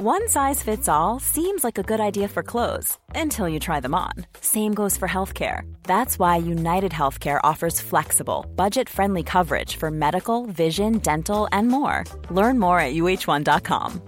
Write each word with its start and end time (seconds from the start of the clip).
One 0.00 0.28
size 0.28 0.62
fits 0.62 0.86
all 0.86 1.18
seems 1.18 1.64
like 1.64 1.76
a 1.76 1.82
good 1.82 1.98
idea 1.98 2.28
for 2.28 2.44
clothes 2.44 2.96
until 3.16 3.48
you 3.48 3.58
try 3.58 3.80
them 3.80 3.96
on. 3.96 4.12
Same 4.40 4.72
goes 4.72 4.96
for 4.96 5.08
healthcare. 5.08 5.62
That's 5.82 6.20
why 6.20 6.36
United 6.36 6.92
Healthcare 6.92 7.40
offers 7.42 7.80
flexible, 7.80 8.46
budget 8.54 8.88
friendly 8.88 9.24
coverage 9.24 9.74
for 9.74 9.90
medical, 9.90 10.46
vision, 10.46 10.98
dental, 10.98 11.48
and 11.50 11.66
more. 11.66 12.04
Learn 12.30 12.60
more 12.60 12.78
at 12.78 12.94
uh1.com. 12.94 14.00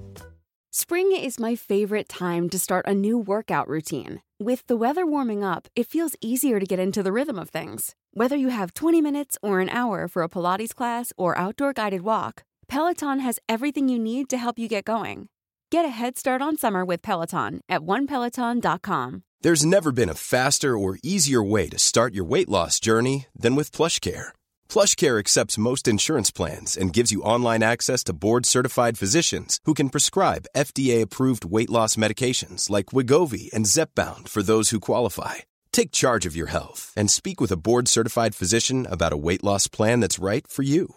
Spring 0.71 1.11
is 1.11 1.41
my 1.41 1.57
favorite 1.57 2.09
time 2.09 2.49
to 2.51 2.59
start 2.61 2.87
a 2.87 2.95
new 2.95 3.19
workout 3.19 3.67
routine. 3.67 4.23
With 4.39 4.65
the 4.69 4.77
weather 4.77 5.05
warming 5.05 5.43
up, 5.43 5.67
it 5.75 5.89
feels 5.89 6.15
easier 6.21 6.61
to 6.61 6.67
get 6.67 6.79
into 6.79 7.03
the 7.03 7.11
rhythm 7.13 7.37
of 7.37 7.49
things. 7.49 7.97
Whether 8.15 8.37
you 8.37 8.51
have 8.51 8.75
20 8.75 9.01
minutes 9.01 9.37
or 9.43 9.59
an 9.59 9.69
hour 9.69 10.07
for 10.07 10.23
a 10.23 10.29
Pilates 10.29 10.73
class 10.73 11.13
or 11.17 11.37
outdoor 11.37 11.73
guided 11.73 12.03
walk, 12.03 12.45
Peloton 12.69 13.19
has 13.19 13.41
everything 13.49 13.89
you 13.89 13.99
need 13.99 14.31
to 14.31 14.39
help 14.39 14.57
you 14.57 14.69
get 14.69 14.85
going. 14.85 15.27
Get 15.73 15.85
a 15.85 15.89
head 15.89 16.19
start 16.19 16.43
on 16.43 16.57
summer 16.57 16.85
with 16.85 17.01
Peloton 17.01 17.61
at 17.69 17.83
onepeloton.com. 17.83 19.23
There's 19.41 19.65
never 19.65 19.93
been 19.93 20.09
a 20.09 20.15
faster 20.15 20.77
or 20.77 20.99
easier 21.05 21.45
way 21.45 21.69
to 21.69 21.79
start 21.79 22.13
your 22.13 22.25
weight 22.25 22.49
loss 22.49 22.81
journey 22.81 23.29
than 23.37 23.55
with 23.55 23.71
PlushCare. 23.71 24.31
PlushCare 24.69 25.21
accepts 25.21 25.59
most 25.59 25.87
insurance 25.87 26.33
plans 26.33 26.77
and 26.77 26.93
gives 26.93 27.13
you 27.13 27.23
online 27.23 27.63
access 27.63 28.03
to 28.05 28.13
board-certified 28.13 28.99
physicians 28.99 29.61
who 29.65 29.75
can 29.75 29.91
prescribe 29.91 30.51
FDA-approved 30.57 31.45
weight 31.45 31.71
loss 31.71 31.95
medications 31.95 32.69
like 32.69 32.87
Wigovi 32.87 33.53
and 33.53 33.65
Zepbound 33.65 34.29
for 34.29 34.43
those 34.43 34.71
who 34.71 34.81
qualify. 34.81 35.35
Take 35.71 35.93
charge 35.93 36.27
of 36.27 36.35
your 36.35 36.49
health 36.49 36.93
and 36.97 37.09
speak 37.09 37.41
with 37.41 37.53
a 37.53 37.57
board-certified 37.57 38.35
physician 38.35 38.89
about 38.91 39.13
a 39.13 39.23
weight 39.27 39.45
loss 39.45 39.69
plan 39.69 40.01
that's 40.01 40.19
right 40.19 40.47
for 40.49 40.65
you. 40.65 40.97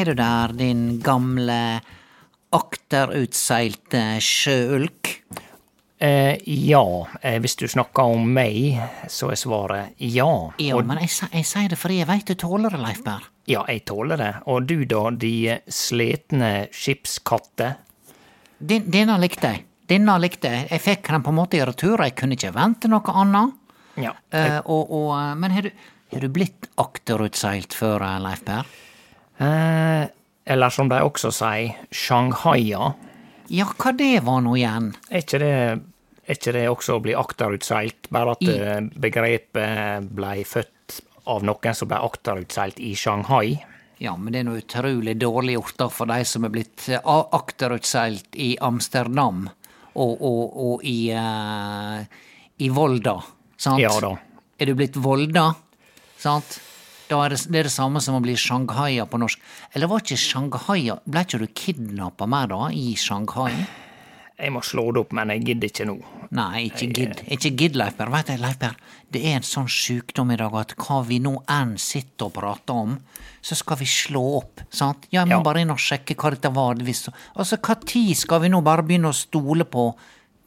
Er 0.00 0.10
du 0.10 0.14
der, 0.18 0.52
din 0.56 0.84
gamle 1.04 1.60
akterutseilte 2.56 4.02
sjøulk? 4.24 5.14
Eh, 6.00 6.38
ja, 6.48 6.82
eh, 7.20 7.36
hvis 7.44 7.58
du 7.60 7.66
snakker 7.68 8.08
om 8.14 8.24
meg, 8.32 8.78
så 9.12 9.28
er 9.34 9.36
svaret 9.36 9.98
ja. 10.00 10.28
Ja, 10.56 10.78
Og, 10.78 10.86
men 10.88 11.02
jeg, 11.04 11.12
jeg 11.28 11.44
sier 11.44 11.68
det 11.68 11.76
fordi 11.78 11.98
jeg 12.00 12.08
veit 12.08 12.30
du 12.30 12.34
tåler 12.40 12.72
det, 12.72 12.80
Leif 12.80 13.02
Berr. 13.04 13.26
ja, 13.50 13.64
jeg 13.68 13.84
tåler 13.84 14.16
det. 14.16 14.30
Og 14.48 14.64
du 14.64 14.86
da, 14.88 15.10
de 15.12 15.58
slitne 15.68 16.68
skipskatter? 16.72 17.76
Den, 18.58 18.88
denne 18.88 19.18
likte 19.20 19.52
jeg. 19.52 19.66
Denne 19.90 20.16
likte 20.22 20.48
jeg. 20.54 20.68
Jeg 20.70 20.84
fikk 20.86 21.08
den 21.12 21.24
på 21.26 21.32
en 21.34 21.38
måte 21.42 21.58
i 21.58 21.64
retur, 21.68 22.00
jeg 22.04 22.16
kunne 22.16 22.36
ikke 22.38 22.54
vente 22.56 22.88
noe 22.88 23.16
annet. 23.20 23.56
Ja. 24.00 24.14
Eh, 24.32 24.60
og, 24.64 24.88
og, 24.88 25.08
eh, 25.18 25.32
men 25.36 25.52
har 25.56 25.68
du, 25.68 25.72
har 26.14 26.24
du 26.24 26.28
blitt 26.32 26.68
akterutseilt 26.80 27.74
før, 27.76 28.06
eh, 28.06 28.20
Leif 28.24 28.44
Berr? 28.48 28.68
Eh, 29.40 30.06
eller 30.50 30.70
som 30.74 30.88
de 30.90 30.98
også 31.04 31.30
sier, 31.32 31.76
Shanghaia. 31.94 32.92
Ja, 33.50 33.66
hva 33.78 33.92
det 33.96 34.20
var 34.26 34.42
nå 34.44 34.52
igjen? 34.58 34.92
Er 35.10 35.24
ikke 35.24 35.40
det, 35.42 35.52
er 36.26 36.36
ikke 36.36 36.52
det 36.54 36.66
også 36.70 36.98
å 36.98 37.02
bli 37.02 37.14
akterutseilt, 37.18 38.10
bare 38.14 38.36
at 38.36 38.42
I- 38.46 38.58
eh, 38.58 38.80
begrepet 39.00 40.10
blei 40.14 40.44
født 40.44 41.00
av 41.26 41.42
noen 41.46 41.74
som 41.74 41.88
blei 41.90 41.98
akterutseilt 42.04 42.78
i 42.80 42.94
Shanghai? 42.94 43.56
Ja, 44.00 44.14
men 44.16 44.32
det 44.32 44.40
er 44.40 44.44
noe 44.48 44.60
utrolig 44.62 45.16
dårlig 45.20 45.54
gjort 45.58 45.76
da 45.76 45.88
for 45.92 46.06
de 46.08 46.22
som 46.24 46.44
er 46.44 46.52
blitt 46.54 46.88
eh, 46.88 47.00
akterutseilt 47.04 48.36
i 48.36 48.56
Amsterdam 48.60 49.48
og, 49.94 50.14
og, 50.22 50.56
og 50.56 50.84
i, 50.86 51.10
uh, 51.12 52.00
i 52.62 52.68
Volda, 52.72 53.16
sant? 53.58 53.80
Ja 53.82 53.90
da. 54.00 54.14
Er 54.60 54.66
du 54.70 54.74
blitt 54.78 54.96
Volda, 54.96 55.50
sant? 56.20 56.60
Da 57.10 57.18
er 57.26 57.34
det, 57.34 57.40
det 57.50 57.58
er 57.58 57.66
det 57.66 57.74
samme 57.74 57.98
som 58.04 58.14
å 58.14 58.22
bli 58.22 58.36
Shanghaia 58.38 59.04
på 59.10 59.18
norsk. 59.18 59.40
Eller 59.74 59.90
var 59.90 60.04
ikke 60.04 60.18
Shanghaia 60.20 61.00
Ble 61.10 61.24
ikke 61.26 61.40
du 61.42 61.46
kidnappa 61.58 62.28
mer 62.30 62.46
da, 62.52 62.68
i 62.70 62.92
Shanghai? 62.98 63.50
Jeg 64.40 64.54
må 64.54 64.62
slå 64.64 64.86
det 64.94 65.02
opp, 65.02 65.10
men 65.18 65.28
jeg 65.34 65.42
gidder 65.50 65.68
ikke 65.68 65.84
nå. 65.90 65.94
Nei, 66.32 66.62
ikke 66.70 66.86
gidd. 66.96 67.18
Ikke 67.34 67.50
gidd, 67.60 67.74
Leif 67.76 67.98
Per. 67.98 68.08
Veit 68.14 68.30
du, 68.30 68.36
Leif 68.40 68.56
Per, 68.62 68.78
det 69.12 69.20
er 69.28 69.34
en 69.36 69.44
sånn 69.44 69.66
sjukdom 69.68 70.30
i 70.32 70.38
dag 70.40 70.54
at 70.62 70.72
hva 70.80 71.00
vi 71.04 71.18
nå 71.20 71.34
enn 71.50 71.74
sitter 71.82 72.30
og 72.30 72.36
prater 72.38 72.78
om, 72.86 72.94
så 73.44 73.58
skal 73.58 73.76
vi 73.82 73.88
slå 73.90 74.22
opp, 74.38 74.62
sant? 74.72 75.04
Jeg 75.12 75.28
må 75.28 75.40
Ja. 75.40 75.42
bare 75.44 75.60
inn 75.60 75.74
og 75.74 75.82
sjekke 75.82 76.16
hva 76.16 76.30
dette 76.32 76.48
var. 76.56 76.80
Hvis, 76.80 77.08
altså, 77.36 77.58
hva 77.60 77.76
tid 77.84 78.14
skal 78.16 78.40
vi 78.46 78.48
nå 78.54 78.62
bare 78.64 78.86
begynne 78.86 79.10
å 79.12 79.18
stole 79.18 79.66
på 79.68 79.90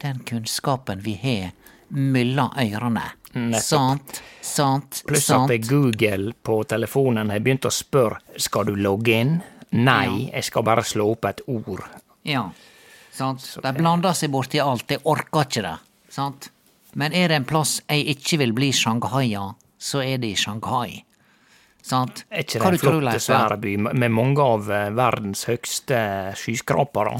den 0.02 0.24
kunnskapen 0.26 1.04
vi 1.04 1.14
har 1.22 1.52
mellom 1.90 2.50
ørene? 2.58 3.04
Nettopp. 3.34 3.62
Sant, 3.62 4.22
sant, 4.40 5.02
Pluss 5.08 5.30
at 5.30 5.48
sant. 5.48 5.68
Google 5.68 6.34
på 6.42 6.60
telefonen 6.70 7.32
har 7.34 7.42
begynt 7.42 7.66
å 7.66 7.72
spørre 7.74 8.38
skal 8.40 8.68
du 8.70 8.76
logge 8.78 9.16
inn. 9.18 9.34
Nei, 9.74 10.28
jeg 10.30 10.46
skal 10.46 10.62
bare 10.66 10.84
slå 10.86 11.08
opp 11.16 11.26
et 11.26 11.42
ord. 11.50 11.82
Ja, 12.22 12.46
sant. 13.12 13.46
De 13.62 13.72
blander 13.74 14.14
seg 14.14 14.30
borti 14.30 14.62
alt. 14.62 14.86
Jeg 14.90 15.02
orker 15.02 15.48
ikke 15.48 15.64
det. 15.66 15.74
Sant? 16.14 16.50
Men 16.94 17.12
er 17.12 17.32
det 17.32 17.40
en 17.40 17.48
plass 17.48 17.80
jeg 17.88 18.06
ikke 18.14 18.38
vil 18.44 18.54
bli 18.54 18.70
Shanghaia, 18.74 19.48
så 19.78 20.02
er 20.04 20.20
det 20.22 20.30
i 20.30 20.38
Shanghai. 20.38 21.02
Sant? 21.84 22.22
Er 22.30 22.46
ikke 22.46 22.60
det 22.62 22.68
en 22.70 22.80
flott, 22.80 23.56
by 23.60 23.72
med 23.90 24.12
mange 24.14 24.40
av 24.40 24.70
eh, 24.72 24.90
verdens 24.94 25.42
høgste 25.50 25.98
skyskrapere? 26.38 27.18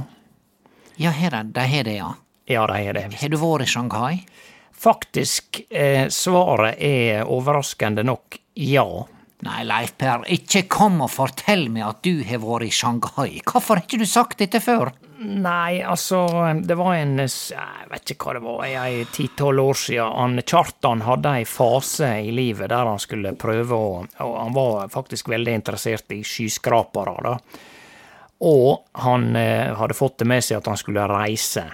Ja, 0.97 1.11
her 1.11 1.35
er, 1.41 1.51
de 1.51 1.67
har 1.69 1.85
det, 1.85 1.97
ja. 1.99 2.13
Ja, 2.49 2.63
de 2.71 2.79
er 2.87 2.97
det. 2.97 3.05
Har 3.19 3.33
du 3.33 3.37
vært 3.41 3.67
i 3.67 3.69
Shanghai? 3.69 4.23
Faktisk, 4.75 5.61
eh, 5.71 6.09
svaret 6.12 6.81
er 6.83 7.25
overraskende 7.31 8.05
nok 8.05 8.39
ja. 8.55 8.87
Nei, 9.45 9.62
Leif 9.67 9.97
Per, 10.01 10.23
ikke 10.33 10.65
kom 10.73 11.03
og 11.05 11.11
fortell 11.12 11.67
meg 11.73 11.85
at 11.85 12.05
du 12.07 12.23
har 12.25 12.41
vært 12.41 12.69
i 12.69 12.73
Shanghai. 12.73 13.41
Hvorfor 13.45 13.77
har 13.77 13.85
ikke 13.85 14.01
du 14.01 14.07
sagt 14.09 14.41
dette 14.41 14.61
før? 14.65 14.93
Nei, 15.25 15.83
altså, 15.83 16.25
det 16.65 16.75
var 16.77 16.97
en 16.99 17.21
Jeg 17.23 17.89
vet 17.91 18.12
ikke 18.12 18.29
hva 18.29 18.35
det 18.35 18.43
var, 18.45 18.65
ei 18.65 19.05
ti-tolv 19.12 19.62
år 19.62 19.79
siden. 19.79 20.17
Han, 20.17 20.41
Kjartan 20.43 21.05
hadde 21.06 21.37
ei 21.41 21.45
fase 21.49 22.11
i 22.25 22.33
livet 22.35 22.73
der 22.73 22.91
han 22.91 23.01
skulle 23.03 23.37
prøve 23.39 23.79
å 23.79 23.93
Og 24.25 24.35
han 24.41 24.56
var 24.56 24.91
faktisk 24.93 25.31
veldig 25.33 25.55
interessert 25.61 26.12
i 26.17 26.23
skyskrapere, 26.27 27.15
da. 27.25 27.37
Og 28.45 29.01
han 29.05 29.31
eh, 29.39 29.73
hadde 29.77 29.97
fått 29.97 30.19
det 30.21 30.29
med 30.29 30.45
seg 30.45 30.59
at 30.59 30.69
han 30.69 30.81
skulle 30.81 31.06
reise. 31.09 31.65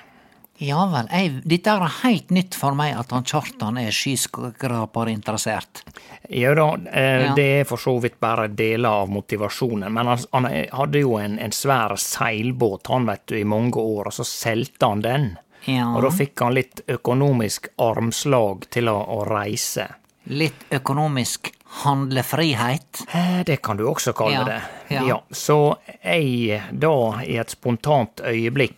Ja 0.61 0.83
vel, 0.93 1.07
jeg, 1.09 1.39
dette 1.49 1.73
er 1.73 1.93
helt 2.03 2.31
nytt 2.37 2.55
for 2.59 2.77
meg 2.77 2.93
at 3.01 3.11
han 3.17 3.25
Kjartan 3.25 3.79
er 3.81 3.91
skyskraperinteressert. 3.97 5.83
Ja 6.29 6.55
da, 6.55 6.75
eh, 6.93 7.25
Ja. 7.27 7.35
det 7.35 7.47
er 7.61 7.65
for 7.65 7.77
så 7.81 7.95
vidt 8.01 8.21
bare 8.21 8.49
deler 8.49 8.89
av 9.03 9.09
motivasjonen, 9.11 9.93
men 9.93 10.07
han, 10.07 10.19
han 10.33 10.45
hadde 10.73 11.01
jo 11.01 11.17
en, 11.19 11.39
en 11.39 11.51
svær 11.53 11.97
seilbåt, 11.97 12.87
han 12.93 13.07
vet 13.07 13.27
du, 13.27 13.39
i 13.41 13.45
mange 13.45 13.77
år, 13.81 14.07
og 14.07 14.13
så 14.13 14.25
solgte 14.25 14.87
han 14.87 15.01
den. 15.01 15.31
Ja. 15.65 15.89
Og 15.97 16.03
da 16.03 16.11
fikk 16.11 16.41
han 16.41 16.55
litt 16.57 16.81
økonomisk 16.89 17.69
armslag 17.79 18.69
til 18.71 18.89
å, 18.89 18.97
å 19.01 19.25
reise. 19.29 19.89
Litt 20.31 20.69
økonomisk 20.71 21.51
handlefrihet. 21.85 23.03
Eh, 23.15 23.43
Det 23.47 23.63
kan 23.63 23.77
du 23.77 23.85
også 23.89 24.13
kalle 24.17 24.33
Ja, 24.33 24.45
det. 24.45 24.61
ja. 25.09 25.21
Så 25.31 25.77
jeg 26.05 26.63
da, 26.73 26.95
i 27.25 27.37
et 27.41 27.51
spontant 27.51 28.21
øyeblikk, 28.25 28.77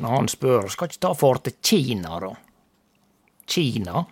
når 0.00 0.16
han 0.16 0.28
spør 0.28 0.68
skal 0.72 0.90
ikke 0.90 1.00
ta 1.06 1.12
for 1.16 1.40
til 1.44 1.56
Kina, 1.64 2.18
da? 2.20 2.32
Kina? 3.46 4.04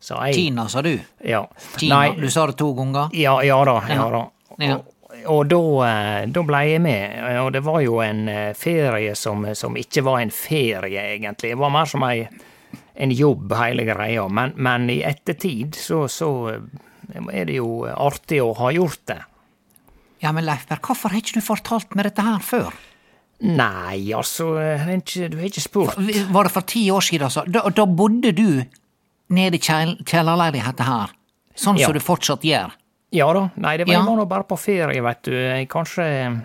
sa 0.00 0.20
jeg. 0.26 0.34
Kina, 0.38 0.68
sa 0.70 0.82
du. 0.82 0.92
Ja. 1.24 1.42
Kina, 1.76 1.96
Nei, 1.96 2.12
Du 2.20 2.30
sa 2.30 2.46
det 2.46 2.56
to 2.60 2.72
ganger. 2.74 3.10
ja, 3.14 3.40
ja 3.42 3.58
da. 3.64 3.80
Ja, 3.90 4.08
da. 4.10 4.22
Ja. 4.58 4.76
Og, 4.78 4.94
og 5.26 5.46
da, 5.50 5.60
eh, 5.88 6.26
da 6.34 6.42
ble 6.46 6.60
jeg 6.68 6.82
med, 6.82 7.16
og 7.42 7.52
det 7.54 7.62
var 7.66 7.80
jo 7.82 7.98
en 8.04 8.28
eh, 8.28 8.52
ferie 8.58 9.14
som, 9.18 9.46
som 9.54 9.76
ikke 9.78 10.04
var 10.06 10.20
en 10.22 10.30
ferie, 10.34 11.02
egentlig. 11.16 11.54
Det 11.54 11.58
var 11.58 11.74
mer 11.74 11.90
som 11.90 12.04
ei, 12.06 12.28
en 12.94 13.14
jobb, 13.14 13.52
hele 13.58 13.86
greia. 13.88 14.26
Men, 14.28 14.54
men 14.56 14.90
i 14.94 15.00
ettertid 15.06 15.78
så, 15.78 16.04
så 16.12 16.30
eh, 16.52 16.60
er 17.32 17.48
det 17.50 17.58
jo 17.58 17.82
artig 17.88 18.42
å 18.44 18.52
ha 18.60 18.70
gjort 18.74 19.04
det. 19.10 19.20
Ja, 20.22 20.32
men 20.34 20.46
Leifberg, 20.46 20.82
hvorfor 20.82 21.14
har 21.14 21.22
ikke 21.22 21.38
du 21.38 21.44
fortalt 21.46 21.94
meg 21.94 22.08
dette 22.08 22.24
her 22.26 22.42
før? 22.42 22.74
Nei, 23.40 24.10
altså, 24.18 24.48
du 25.30 25.36
har 25.38 25.46
ikke 25.46 25.62
spurt. 25.62 25.94
Var 26.34 26.48
det 26.48 26.52
for 26.52 26.66
ti 26.66 26.88
år 26.90 27.04
siden, 27.06 27.28
altså? 27.28 27.44
Da, 27.46 27.62
da 27.70 27.84
bodde 27.86 28.32
du 28.34 28.64
nede 29.30 29.54
i 29.54 29.62
kjell- 29.62 29.98
kjellerleiligheten 30.04 30.84
her, 30.88 31.12
sånn 31.54 31.78
Ja. 31.78 31.86
som 31.86 31.94
du 31.94 32.00
fortsatt 32.00 32.42
gjør. 32.42 32.72
Ja 33.12 33.32
da. 33.32 33.50
Nei, 33.56 33.76
det 33.76 33.86
var, 33.86 33.92
Ja. 33.94 34.00
jeg 34.04 34.16
var 34.18 34.26
bare 34.26 34.44
på 34.44 34.58
ferie, 34.58 35.00
vet 35.02 35.22
du. 35.22 35.32
Kanskje, 35.70 36.42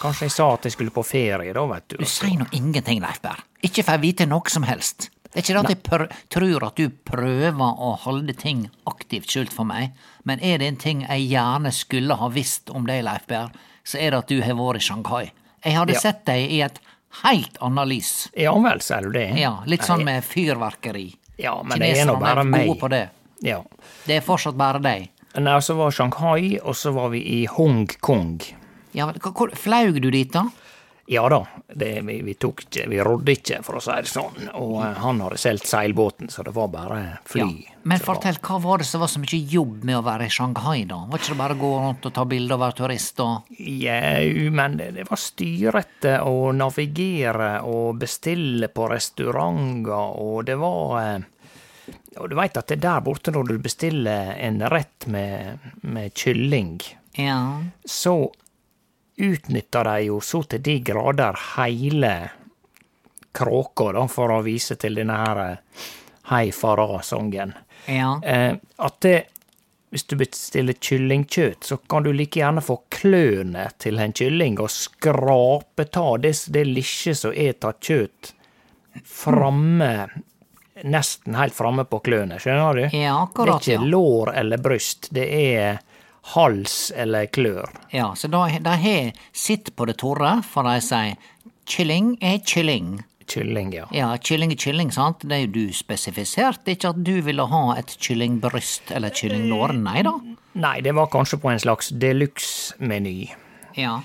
kanskje 0.00 0.20
jeg 0.26 0.30
sa 0.32 0.52
at 0.54 0.62
jeg 0.64 0.72
skulle 0.72 0.90
på 0.90 1.04
ferie 1.06 1.52
da, 1.54 1.66
vet 1.66 1.88
du. 1.88 1.96
Du 1.98 2.04
sier 2.04 2.36
nå 2.38 2.46
ingenting, 2.52 3.00
Leif 3.00 3.22
Berr. 3.22 3.38
Ikke 3.62 3.84
får 3.84 3.92
jeg 3.94 4.00
vite 4.00 4.26
noe 4.28 4.42
som 4.50 4.64
helst. 4.64 5.10
Det 5.32 5.38
er 5.38 5.54
ikke 5.54 5.62
det 5.62 5.64
at 5.64 6.00
jeg 6.02 6.18
tror 6.28 6.66
at 6.66 6.74
du 6.76 6.88
prøver 6.90 7.78
å 7.78 7.96
holde 8.00 8.34
ting 8.36 8.68
aktivt 8.86 9.28
skjult 9.30 9.52
for 9.52 9.64
meg, 9.64 9.92
men 10.26 10.38
er 10.40 10.58
det 10.58 10.66
en 10.68 10.76
ting 10.76 11.00
jeg 11.08 11.30
gjerne 11.30 11.72
skulle 11.72 12.14
ha 12.18 12.28
visst 12.28 12.68
om 12.74 12.84
deg, 12.84 13.04
Leif 13.04 13.26
Berr, 13.28 13.48
så 13.84 13.98
er 13.98 14.10
det 14.10 14.18
at 14.18 14.26
du 14.28 14.42
har 14.42 14.52
vært 14.54 14.76
i 14.76 14.80
Shanghai. 14.80 15.30
Jeg 15.64 15.74
hadde 15.76 15.92
Ja. 15.94 16.00
sett 16.00 16.24
deg 16.26 16.50
i 16.50 16.60
et 16.62 16.78
helt 17.22 17.56
annet 17.60 17.88
lys. 17.88 18.28
Ja 18.36 18.52
vel, 18.58 18.80
sier 18.80 19.02
du 19.02 19.12
det? 19.12 19.28
Ja, 19.38 19.62
litt 19.66 19.82
sånn 19.82 20.04
med 20.04 20.24
fyrverkeri. 20.24 21.14
Ja, 21.38 21.62
men 21.62 21.78
det 21.78 21.98
er 21.98 22.06
nå 22.06 22.18
bare 22.20 22.44
meg. 22.44 22.66
gode 22.66 22.80
på 22.80 22.88
det. 22.90 23.08
Ja. 23.42 23.62
Det 24.06 24.16
er 24.16 24.20
fortsatt 24.20 24.56
bare 24.56 24.80
deg. 24.80 25.08
Nei, 25.34 25.58
så 25.60 25.74
var 25.76 25.90
Shanghai, 25.90 26.58
og 26.62 26.74
så 26.74 26.92
var 26.92 27.08
vi 27.10 27.20
i 27.42 27.46
Hongkong. 27.46 28.42
Ja, 28.92 29.10
Flaug 29.54 30.00
du 30.02 30.10
dit, 30.10 30.30
da? 30.32 30.44
Ja 31.12 31.26
da, 31.28 31.42
det, 31.68 31.90
vi, 32.06 32.18
vi 32.24 32.34
tok 32.40 32.62
ikke, 32.64 32.86
vi 32.88 33.00
rodde 33.04 33.34
ikke, 33.36 33.58
for 33.66 33.76
å 33.76 33.82
si 33.84 33.94
det 34.04 34.08
sånn. 34.10 34.46
Og 34.56 34.78
eh, 34.80 34.98
han 35.02 35.20
hadde 35.24 35.38
solgt 35.42 35.66
seilbåten, 35.68 36.30
så 36.32 36.44
det 36.46 36.54
var 36.56 36.70
bare 36.72 37.00
fly. 37.28 37.44
Ja. 37.44 37.76
Men 37.90 37.98
fortell, 37.98 38.36
hva 38.46 38.60
var 38.62 38.78
det 38.78 38.86
som 38.86 39.02
var 39.02 39.10
så 39.10 39.18
mye 39.18 39.40
jobb 39.50 39.82
med 39.88 39.98
å 39.98 40.04
være 40.06 40.28
i 40.28 40.32
Shanghai, 40.32 40.84
da? 40.86 41.00
Var 41.10 41.18
ikke 41.18 41.32
det 41.34 41.38
bare 41.40 41.56
å 41.56 41.60
gå 41.64 41.70
rundt 41.82 42.06
og 42.06 42.14
ta 42.14 42.24
bilder 42.30 42.54
og 42.56 42.62
være 42.62 42.76
turist 42.78 43.22
og 43.24 43.50
Jau, 43.58 44.46
men 44.54 44.76
det, 44.78 44.86
det 45.00 45.06
var 45.10 45.18
styrete 45.20 46.12
å 46.28 46.52
navigere 46.54 47.50
og 47.66 47.98
bestille 48.04 48.70
på 48.70 48.86
restauranter, 48.92 50.16
og 50.22 50.44
det 50.46 50.56
var 50.60 50.96
eh, 51.02 51.28
Og 52.22 52.28
du 52.30 52.36
veit 52.38 52.56
at 52.60 52.68
det 52.70 52.76
er 52.78 52.84
der 52.86 53.00
borte 53.04 53.32
når 53.34 53.48
du 53.50 53.58
bestiller 53.64 54.34
en 54.38 54.60
rett 54.70 55.06
med, 55.10 55.58
med 55.82 56.12
kylling, 56.14 56.78
Ja. 57.18 57.40
så 57.84 58.30
utnytter 59.16 59.84
de 59.84 59.98
jo 60.08 60.20
så 60.24 60.42
til 60.48 60.62
de 60.62 60.78
grader 60.84 61.38
heile 61.56 62.14
kråka, 63.32 63.92
da, 63.92 64.06
for 64.08 64.32
å 64.32 64.42
vise 64.44 64.76
til 64.80 65.00
denne 65.00 65.18
her 65.24 65.44
eh, 65.46 65.60
Hei 66.30 66.52
fara-songen. 66.54 67.50
Ja. 67.90 68.12
Eh, 68.22 68.52
at 68.78 68.98
det, 69.02 69.16
hvis 69.90 70.04
du 70.06 70.14
bestiller 70.20 70.76
kyllingkjøtt, 70.78 71.66
så 71.66 71.76
kan 71.90 72.06
du 72.06 72.12
like 72.14 72.38
gjerne 72.38 72.62
få 72.62 72.76
klørne 72.94 73.64
til 73.82 73.98
en 74.00 74.14
kylling 74.14 74.60
og 74.62 74.70
skrape 74.70 75.88
ta 75.90 76.04
det, 76.22 76.36
det 76.54 76.62
lille 76.68 77.16
som 77.18 77.34
er 77.34 77.58
av 77.58 77.80
kjøtt 77.82 78.32
framme 79.04 80.10
Nesten 80.82 81.36
helt 81.36 81.54
framme 81.54 81.84
på 81.86 82.00
klørne, 82.02 82.38
skjønner 82.42 82.78
du? 82.78 82.96
Ja, 82.96 83.18
akkurat. 83.22 83.60
det 83.62 83.74
er 83.74 83.76
ikke 83.76 83.90
lår 83.92 84.32
eller 84.40 84.58
bryst, 84.58 85.06
det 85.14 85.26
er 85.30 85.76
hals 86.34 86.92
eller 86.96 87.26
klør. 87.26 87.70
Ja, 87.90 88.12
så 88.14 88.30
da, 88.30 88.46
de 88.46 88.74
har 88.84 89.12
sitt 89.34 89.72
på 89.76 89.86
det 89.90 89.98
torre, 90.02 90.36
for 90.46 90.66
de 90.68 90.78
sier 90.84 91.16
kylling 91.68 92.14
er 92.22 92.38
kylling. 92.46 93.00
Kylling, 93.30 93.72
ja. 93.74 93.86
Ja, 93.94 94.10
kylling 94.18 94.52
er 94.54 94.60
kylling, 94.60 94.92
sant? 94.94 95.24
Det 95.26 95.36
er 95.36 95.44
jo 95.46 95.52
du 95.54 95.74
spesifisert, 95.74 96.66
ikke 96.68 96.92
at 96.92 97.02
du 97.06 97.14
ville 97.24 97.46
ha 97.48 97.64
et 97.78 97.94
kyllingbryst 98.02 98.92
eller 98.94 99.14
kyllinglår, 99.14 99.74
nei 99.78 100.02
da? 100.06 100.16
Nei, 100.62 100.78
det 100.84 100.94
var 100.96 101.10
kanskje 101.12 101.38
på 101.40 101.52
en 101.52 101.62
slags 101.62 101.92
deluxe-meny. 101.96 103.32
Ja. 103.78 104.00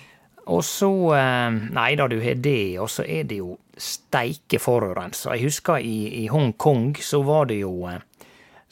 Og 0.48 0.62
så 0.64 0.90
eh, 1.18 1.56
Nei 1.76 1.90
da, 2.00 2.08
du 2.08 2.22
har 2.24 2.38
det, 2.40 2.78
og 2.80 2.88
så 2.92 3.04
er 3.04 3.26
det 3.28 3.42
jo 3.42 3.58
steike 3.78 4.62
forurensa. 4.64 5.34
Jeg 5.36 5.50
husker 5.50 5.84
i, 5.84 6.24
i 6.24 6.28
Hongkong 6.32 6.96
så 7.04 7.20
var 7.28 7.50
det 7.52 7.60
jo 7.62 7.74
eh, 7.92 8.00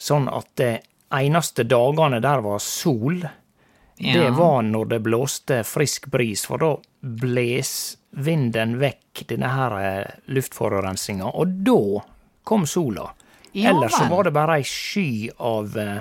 sånn 0.00 0.30
at 0.32 0.48
de 0.58 0.70
eneste 1.14 1.66
dagene 1.68 2.20
der 2.20 2.42
var 2.44 2.58
sol, 2.62 3.20
det 3.96 4.30
var 4.36 4.62
når 4.62 4.90
det 4.90 4.98
blåste 5.06 5.62
frisk 5.64 6.10
bris, 6.12 6.44
for 6.46 6.60
da 6.60 6.72
bles 7.00 7.70
vinden 8.16 8.76
vekk 8.80 9.24
denne 9.30 9.48
her 9.52 9.76
eh, 9.80 10.18
luftforurensinga, 10.32 11.30
og 11.32 11.62
da 11.64 12.02
kom 12.46 12.66
sola. 12.68 13.08
Ja 13.56 13.70
Ellers 13.72 13.96
så 13.96 14.04
var 14.10 14.26
det 14.26 14.34
bare 14.36 14.58
ei 14.60 14.66
sky 14.68 15.30
av, 15.40 15.76
eh, 15.80 16.00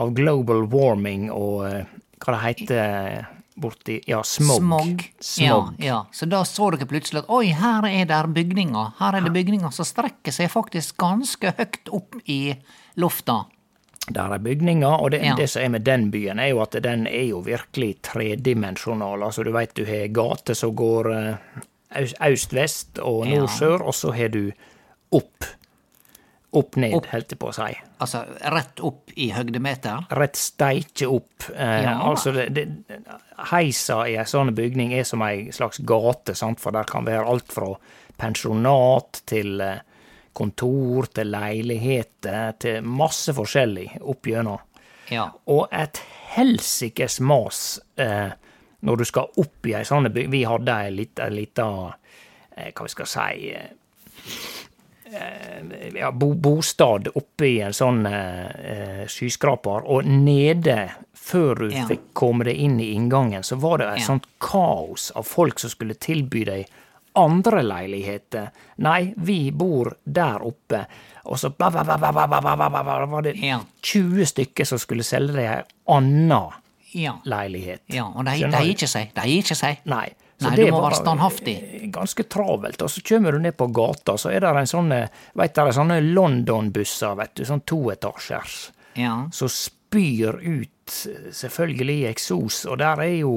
av 0.00 0.12
global 0.16 0.64
warming 0.72 1.28
og 1.32 1.66
eh, 1.68 1.92
hva 2.22 2.34
det 2.36 2.42
heter 2.46 3.28
borti 3.62 3.98
Ja, 4.08 4.22
smog. 4.24 4.56
Smog. 4.56 5.02
Smog. 5.20 5.74
Ja, 5.78 5.86
ja. 5.86 5.98
Så 6.12 6.26
da 6.26 6.40
så 6.48 6.70
dere 6.72 6.88
plutselig 6.88 7.22
at 7.22 7.32
oi, 7.32 7.52
her 7.52 7.84
er 7.90 8.06
der 8.08 8.28
bygninger. 8.32 8.94
Her 8.98 9.18
er 9.18 9.26
det 9.26 9.34
bygninger 9.34 9.74
som 9.74 9.86
strekker 9.86 10.32
seg 10.32 10.48
faktisk 10.52 10.96
ganske 11.02 11.52
høyt 11.58 11.92
opp 11.92 12.16
i 12.24 12.54
lufta. 12.96 13.42
Der 14.10 14.32
er 14.34 14.38
bygninger, 14.42 14.88
og 14.98 15.10
det, 15.14 15.20
Ja. 15.22 15.34
det 15.38 15.48
som 15.50 15.62
er 15.62 15.68
med 15.68 15.84
den 15.86 16.10
byen, 16.10 16.38
er 16.40 16.48
jo 16.50 16.60
at 16.62 16.72
den 16.82 17.06
er 17.06 17.28
jo 17.28 17.38
virkelig 17.46 18.02
tredimensjonal. 18.02 19.22
Altså, 19.22 19.44
du 19.44 19.52
veit 19.52 19.74
du 19.76 19.84
har 19.86 20.08
gater 20.08 20.54
som 20.58 20.74
går 20.76 21.12
eh, 21.12 21.36
øst-vest 22.26 22.98
og 22.98 23.26
nord-sør, 23.28 23.82
og 23.86 23.94
så 23.94 24.10
har 24.16 24.28
du 24.28 24.50
opp. 25.12 25.44
Opp-ned, 26.52 26.92
Opp. 26.92 27.06
holdt 27.06 27.30
jeg 27.32 27.38
på 27.40 27.48
å 27.48 27.54
si. 27.56 27.78
Altså 28.04 28.24
rett 28.52 28.80
opp 28.84 29.08
i 29.16 29.30
høgdemeter. 29.32 30.02
Rett 30.18 30.36
steike 30.36 31.06
opp. 31.08 31.46
Eh, 31.54 31.82
Ja. 31.86 31.94
Altså, 32.10 32.32
det, 32.32 32.52
det, 32.52 32.66
heisa 33.52 34.02
i 34.06 34.16
ei 34.20 34.24
sånn 34.28 34.52
bygning 34.54 34.92
er 34.92 35.04
som 35.08 35.22
ei 35.22 35.46
slags 35.50 35.78
gate, 35.78 36.34
sant? 36.34 36.60
for 36.60 36.70
der 36.72 36.84
kan 36.84 37.06
være 37.06 37.24
alt 37.24 37.48
fra 37.52 37.70
pensjonat 38.20 39.22
til 39.26 39.60
eh, 39.64 39.78
kontor 40.32 41.06
til 41.14 41.30
leiligheter 41.32 42.54
til 42.62 42.82
masse 42.84 43.32
forskjellig 43.36 43.88
opp 44.00 44.26
gjennom. 44.30 44.58
Ja. 45.12 45.26
Og 45.52 45.66
et 45.74 46.00
helsikes 46.36 47.18
mas 47.20 47.80
eh, 48.00 48.30
når 48.82 48.96
du 48.96 49.04
skal 49.04 49.28
opp 49.38 49.66
i 49.68 49.74
ei 49.78 49.84
sånn 49.86 50.08
by. 50.12 50.26
Vi 50.32 50.44
hadde 50.48 50.76
ei 50.86 50.90
lita, 50.94 51.28
lita 51.30 51.66
eh, 52.56 52.72
Hva 52.72 52.86
vi 52.86 52.92
skal 52.94 53.10
si 53.10 53.50
eh, 53.52 53.70
eh, 55.12 55.92
ja, 55.98 56.10
bo, 56.12 56.32
bostad 56.34 57.08
oppe 57.14 57.46
i 57.46 57.60
en 57.60 57.74
sånn 57.76 58.06
eh, 58.08 59.04
skyskraper, 59.10 59.84
og 59.86 60.04
nede, 60.08 60.90
før 61.14 61.66
du 61.66 61.68
Ja. 61.74 61.84
fikk 61.86 62.08
komme 62.18 62.44
deg 62.48 62.56
inn 62.58 62.80
i 62.80 62.92
inngangen, 62.96 63.42
så 63.46 63.56
var 63.60 63.78
det 63.78 63.90
et 63.92 64.06
sånt 64.06 64.26
kaos 64.42 65.10
av 65.14 65.22
folk 65.28 65.58
som 65.62 65.70
skulle 65.70 65.94
tilby 65.94 66.44
deg 66.48 66.66
andre 67.18 67.62
leiligheter. 67.62 68.48
Nei, 68.84 69.12
vi 69.16 69.50
bor 69.52 69.92
der 70.04 70.44
oppe. 70.46 70.84
Og 71.30 71.38
så 71.38 71.52
var 71.58 73.22
det 73.22 73.34
20 73.36 74.26
stykker 74.26 74.68
som 74.68 74.80
skulle 74.80 75.06
selge 75.06 75.36
deg 75.36 75.50
ei 75.50 75.62
anna 75.92 76.42
leilighet. 77.24 77.84
Ja, 77.92 78.08
og 78.10 78.26
de 78.26 78.36
gir 78.40 78.74
ikke 78.74 78.90
seg. 78.90 79.14
De 79.16 79.28
gir 79.28 79.44
ikke 79.44 79.58
seg. 79.58 79.84
Nei. 79.88 80.08
Så 80.42 80.50
Nei, 80.50 80.56
det 80.58 80.66
du 80.66 80.74
må 80.74 80.82
være 80.82 80.98
standhaftig. 80.98 81.56
Ganske 81.94 82.26
travelt. 82.26 82.82
Og 82.82 82.90
så 82.90 83.02
kommer 83.06 83.36
du 83.36 83.42
ned 83.44 83.56
på 83.56 83.68
gata, 83.74 84.16
så 84.18 84.32
er 84.32 84.42
det 84.42 84.52
en 84.64 84.70
sånn 84.70 84.90
Veit 85.38 85.54
dere, 85.54 85.74
sånne 85.76 86.00
London-busser, 86.02 87.14
vet 87.20 87.36
du, 87.38 87.44
sånn 87.46 87.62
toetasjers, 87.68 88.56
ja. 88.98 89.14
som 89.32 89.52
spyr 89.52 90.40
ut 90.42 90.96
selvfølgelig 91.32 92.08
eksos, 92.10 92.64
og 92.66 92.80
der 92.82 93.04
er 93.04 93.14
jo 93.20 93.36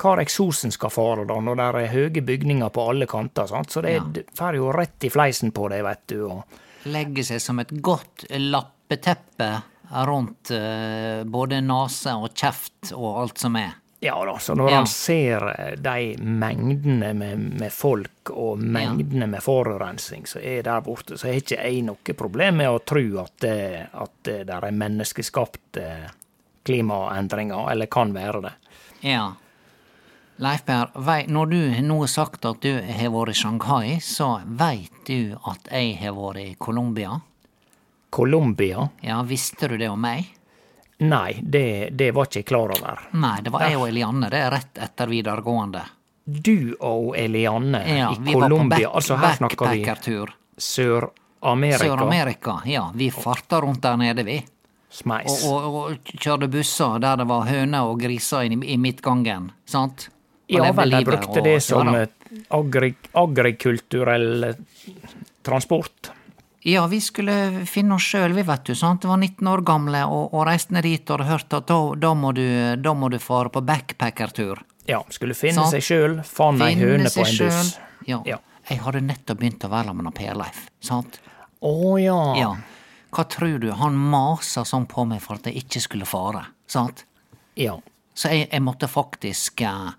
hvor 0.00 0.20
eksosen 0.22 0.72
skal 0.72 0.90
fare, 0.94 1.26
da, 1.28 1.36
når 1.44 1.56
det 1.60 1.66
er 1.68 1.92
høye 1.94 2.22
bygninger 2.24 2.70
på 2.72 2.88
alle 2.90 3.06
kanter. 3.10 3.46
sant? 3.50 3.70
Så 3.70 3.82
det 3.84 3.92
Ja. 3.98 4.04
får 4.38 4.56
jo 4.56 4.72
rett 4.72 5.04
i 5.04 5.10
fleisen 5.12 5.52
på 5.52 5.68
deg, 5.68 5.82
vet 5.84 6.06
du. 6.06 6.24
og 6.30 6.44
Legger 6.88 7.22
seg 7.24 7.40
som 7.44 7.58
et 7.60 7.68
godt 7.82 8.24
lappeteppe 8.30 9.50
rundt 10.06 10.50
uh, 10.54 11.24
både 11.24 11.60
nese 11.60 12.14
og 12.16 12.30
kjeft 12.34 12.92
og 12.94 13.20
alt 13.24 13.38
som 13.38 13.56
er. 13.56 13.74
Ja 14.00 14.14
da, 14.24 14.38
så 14.40 14.54
når 14.56 14.70
Ja. 14.70 14.76
han 14.76 14.86
ser 14.86 15.42
eh, 15.58 15.74
de 15.76 16.16
mengdene 16.24 17.10
med, 17.12 17.38
med 17.60 17.70
folk 17.70 18.30
og 18.32 18.58
mengdene 18.58 19.26
med 19.28 19.42
forurensning 19.44 20.24
som 20.26 20.40
er 20.40 20.62
der 20.64 20.80
borte, 20.80 21.18
så 21.20 21.26
har 21.28 21.34
ikke 21.42 21.58
jeg 21.60 21.82
noe 21.84 22.14
problem 22.16 22.56
med 22.62 22.70
å 22.72 22.78
tro 22.80 23.02
at 23.20 23.34
det, 23.44 23.88
at 23.92 24.22
det 24.24 24.48
er 24.48 24.70
menneskeskapte 24.72 25.84
klimaendringer, 26.64 27.70
eller 27.72 27.86
kan 27.92 28.12
være 28.14 28.40
det. 28.46 28.52
Ja. 29.04 29.32
Leif 30.40 30.62
Per, 30.64 30.88
når 31.28 31.46
du 31.46 31.82
nå 31.84 31.98
har 32.00 32.08
sagt 32.08 32.46
at 32.48 32.62
du 32.64 32.78
har 32.80 33.10
vært 33.12 33.34
i 33.34 33.36
Shanghai, 33.36 33.88
så 34.00 34.38
veit 34.46 35.02
du 35.04 35.34
at 35.44 35.66
jeg 35.68 35.98
har 36.00 36.14
vært 36.16 36.40
i 36.40 36.54
Colombia? 36.56 37.18
Colombia? 38.08 38.86
Ja, 39.04 39.18
visste 39.22 39.68
du 39.68 39.76
det 39.76 39.90
om 39.92 40.00
meg? 40.00 40.30
Nei, 41.04 41.34
det, 41.42 41.90
det 41.92 42.14
var 42.16 42.28
ikke 42.28 42.40
jeg 42.40 42.46
klar 42.48 42.72
over. 42.72 43.02
Nei, 43.20 43.34
det 43.44 43.52
var 43.52 43.66
jeg 43.68 43.76
og 43.76 43.84
Elianne, 43.90 44.30
det 44.32 44.40
er 44.40 44.54
rett 44.54 44.80
etter 44.86 45.10
videregående. 45.12 45.82
Du 46.24 46.72
og 46.88 47.10
Elianne 47.20 47.82
Ja, 47.84 48.08
i 48.16 48.32
Colombia, 48.32 48.88
altså 48.88 49.18
her 49.20 49.36
snakker 49.36 49.74
vi. 49.74 49.82
Sør-Amerika. 50.56 51.82
Sør-Amerika, 51.84 52.54
ja. 52.68 52.86
Vi 52.96 53.10
farta 53.12 53.60
rundt 53.60 53.82
der 53.84 54.00
nede, 54.00 54.24
vi. 54.24 54.38
Smeis. 54.88 55.44
Og, 55.44 55.68
og, 55.68 55.76
og 55.82 56.16
kjørte 56.16 56.48
busser 56.48 56.96
der 57.04 57.20
det 57.20 57.28
var 57.28 57.44
høner 57.48 57.92
og 57.92 58.00
griser 58.00 58.48
i, 58.48 58.56
i 58.72 58.78
midtgangen, 58.80 59.50
sant? 59.68 60.08
Ja 60.50 60.70
vel, 60.76 60.90
de 60.90 61.04
brukte 61.06 61.42
det 61.44 61.58
som 61.64 61.90
agri 61.90 62.94
agrikulturell 63.12 64.44
eh, 64.50 64.56
transport. 65.46 66.10
Ja, 66.62 66.86
vi 66.86 66.98
skulle 67.00 67.64
finne 67.66 67.96
oss 67.96 68.04
sjøl, 68.04 68.34
vi, 68.36 68.42
vet 68.44 68.66
du. 68.68 68.74
sant? 68.76 69.02
Det 69.02 69.08
var 69.08 69.16
19 69.16 69.48
år 69.48 69.62
gamle 69.64 70.02
og, 70.04 70.34
og 70.34 70.44
reiste 70.48 70.74
ned 70.76 70.84
dit 70.84 71.08
og 71.08 71.16
hadde 71.20 71.30
hørt 71.30 71.56
at 71.56 71.70
da, 71.70 71.78
da, 71.96 72.10
må 72.14 72.34
du, 72.36 72.44
da 72.76 72.92
må 72.92 73.08
du 73.08 73.16
fare 73.22 73.48
på 73.52 73.62
backpackertur. 73.64 74.60
Ja, 74.90 75.00
skulle 75.14 75.36
finne 75.38 75.62
Sant. 75.62 75.72
seg 75.78 75.86
sjøl, 75.86 76.18
fant 76.26 76.60
ei 76.66 76.74
høne 76.76 77.08
på 77.12 77.24
en 77.24 77.38
buss. 77.40 77.76
Ja. 78.08 78.20
Ja. 78.28 78.40
Jeg 78.70 78.82
hadde 78.84 79.00
nettopp 79.02 79.40
begynt 79.40 79.64
å 79.66 79.70
være 79.72 79.94
med 79.96 80.12
Per 80.14 80.36
Leif, 80.38 80.66
sant? 80.84 81.16
Å 81.64 81.96
ja. 82.00 82.18
Ja. 82.38 82.50
Hva 83.10 83.24
tror 83.26 83.56
du? 83.58 83.70
Han 83.74 83.96
masa 83.96 84.62
sånn 84.68 84.86
på 84.90 85.06
meg 85.08 85.22
for 85.24 85.40
at 85.40 85.48
jeg 85.48 85.64
ikke 85.64 85.82
skulle 85.82 86.08
fare, 86.08 86.44
sant? 86.70 87.06
ja. 87.58 87.78
Så 88.20 88.28
jeg, 88.34 88.48
jeg 88.50 88.60
måtte 88.66 88.88
faktisk 88.90 89.62
eh, 89.64 89.92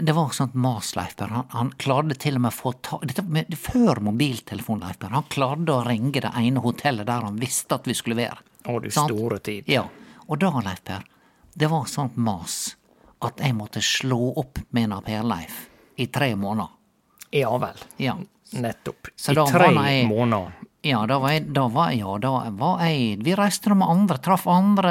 det, 0.00 0.12
var 0.16 0.30
sånt 0.30 0.54
mas, 0.54 0.94
Leifberg. 0.96 1.30
Han, 1.30 1.44
han 1.50 1.70
klarte 1.76 2.14
til 2.18 2.36
og 2.38 2.44
med 2.44 2.52
å 2.52 2.56
få 2.56 2.72
ta 2.80 2.98
dette 3.02 3.22
med, 3.26 3.52
Før 3.58 4.00
mobiltelefon, 4.00 4.80
Leifberg. 4.80 5.12
Han 5.12 5.28
klarte 5.32 5.74
å 5.74 5.82
ringe 5.86 6.20
det 6.24 6.30
ene 6.38 6.62
hotellet 6.64 7.06
der 7.06 7.26
han 7.26 7.36
visste 7.40 7.74
at 7.78 7.86
vi 7.90 7.94
skulle 7.98 8.16
være. 8.22 8.38
Å, 8.66 8.78
du 8.80 8.90
Sant? 8.90 9.10
store 9.12 9.38
tid. 9.42 9.68
Ja. 9.70 9.84
Og 10.28 10.38
da, 10.40 10.52
Leifberg, 10.64 11.08
det 11.54 11.68
var 11.68 11.84
sånt 11.90 12.16
mas 12.16 12.76
at 13.22 13.38
jeg 13.42 13.54
måtte 13.54 13.82
slå 13.84 14.32
opp 14.40 14.58
med 14.70 14.88
en 14.90 15.02
Per-Leif 15.04 15.66
i 16.00 16.06
tre 16.10 16.32
måneder. 16.36 16.70
Ja 17.32 17.52
vel. 17.60 17.82
Ja. 18.02 18.16
Nettopp. 18.52 19.08
Så 19.16 19.32
I 19.32 19.46
tre 19.48 19.70
jeg- 19.72 20.08
måneder. 20.08 20.52
Ja, 20.82 21.04
da 21.06 21.18
var 21.22 21.30
jeg, 21.30 21.44
da 21.54 21.68
var, 21.70 21.92
ja, 21.94 22.16
da 22.18 22.30
var 22.58 22.80
jeg 22.82 23.20
Vi 23.22 23.34
reiste 23.38 23.70
med 23.74 23.86
andre, 23.86 24.16
traff 24.18 24.48
andre 24.50 24.90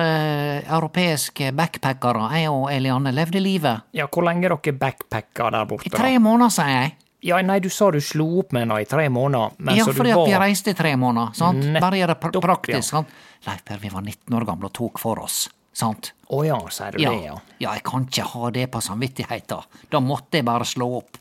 europeiske 0.64 1.52
backpackere. 1.58 2.30
Jeg 2.40 2.50
og 2.52 2.70
Eliane 2.72 3.12
levde 3.12 3.42
livet. 3.44 3.82
Ja, 3.98 4.08
hvor 4.08 4.24
lenge 4.24 4.48
dere 4.48 4.74
backpacka 4.78 5.50
der 5.52 5.66
borte? 5.68 5.90
I 5.90 5.94
tre 5.94 6.14
måneder, 6.24 6.54
sier 6.56 6.72
jeg. 6.78 6.94
Ja, 7.28 7.38
nei, 7.46 7.60
du 7.62 7.68
sa 7.70 7.92
du 7.94 8.00
slo 8.02 8.26
opp 8.42 8.54
med 8.56 8.64
henne 8.64 8.80
i 8.82 8.86
tre 8.90 9.04
måneder, 9.14 9.52
Ja, 9.78 9.84
fordi 9.86 9.98
fordi 10.00 10.14
at 10.16 10.28
vi 10.32 10.38
reiste 10.42 10.72
i 10.72 10.78
tre 10.80 10.96
måneder. 10.98 11.36
sant? 11.38 11.68
Bare 11.80 12.00
gjør 12.00 12.08
det 12.16 12.20
pr 12.24 12.40
praktisk. 12.42 12.78
ja. 12.78 12.82
sant? 12.82 13.12
Leif 13.46 13.64
Per, 13.66 13.78
vi 13.78 13.90
var 13.90 14.02
19 14.02 14.34
år 14.40 14.46
gamle 14.48 14.66
og 14.66 14.74
tok 14.74 14.98
for 15.00 15.20
oss. 15.22 15.50
Sant? 15.74 16.14
Å 16.32 16.40
ja, 16.46 16.58
sier 16.70 16.92
du 16.98 17.04
Ja. 17.04 17.12
det, 17.12 17.26
ja. 17.26 17.36
ja, 17.60 17.74
jeg 17.76 17.84
kan 17.84 18.08
ikke 18.08 18.24
ha 18.32 18.50
det 18.50 18.72
på 18.72 18.82
samvittigheten. 18.82 19.62
Da 19.92 20.00
måtte 20.00 20.40
jeg 20.40 20.46
bare 20.46 20.66
slå 20.66 20.98
opp. 20.98 21.18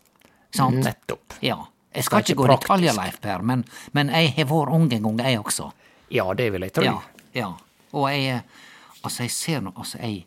Sant? 0.51 0.81
Nettopp. 0.85 1.37
Ja. 1.43 1.59
Jeg 1.95 2.07
skal 2.07 2.21
er 2.21 2.27
ikke 2.27 2.39
gå 2.39 2.47
i 2.47 2.51
detaljer. 2.55 2.97
Leif 2.97 3.21
Per, 3.21 3.43
men, 3.43 3.65
men 3.97 4.13
jeg 4.15 4.35
har 4.37 4.51
vært 4.51 4.75
ung 4.77 4.91
en 4.93 5.09
gang, 5.09 5.23
jeg 5.27 5.41
også. 5.41 5.71
Ja, 6.15 6.27
det 6.35 6.51
vil 6.55 6.67
jeg 6.67 6.75
tro. 6.77 6.85
Ja, 6.87 6.99
ja. 7.35 7.53
Og 7.93 8.11
jeg 8.11 8.37
eh, 8.37 8.67
Altså, 9.01 9.25
jeg 9.25 9.33
ser 9.33 9.63
nå 9.65 9.73
Altså, 9.77 9.99
jeg 10.03 10.27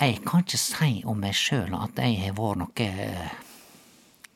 Jeg 0.00 0.20
kan 0.24 0.44
ikke 0.44 0.60
si 0.60 1.02
om 1.08 1.18
meg 1.20 1.34
sjøl 1.34 1.72
at 1.74 1.98
jeg 1.98 2.20
har 2.20 2.36
vært 2.36 2.60
noe 2.60 2.86
eh, 2.86 3.30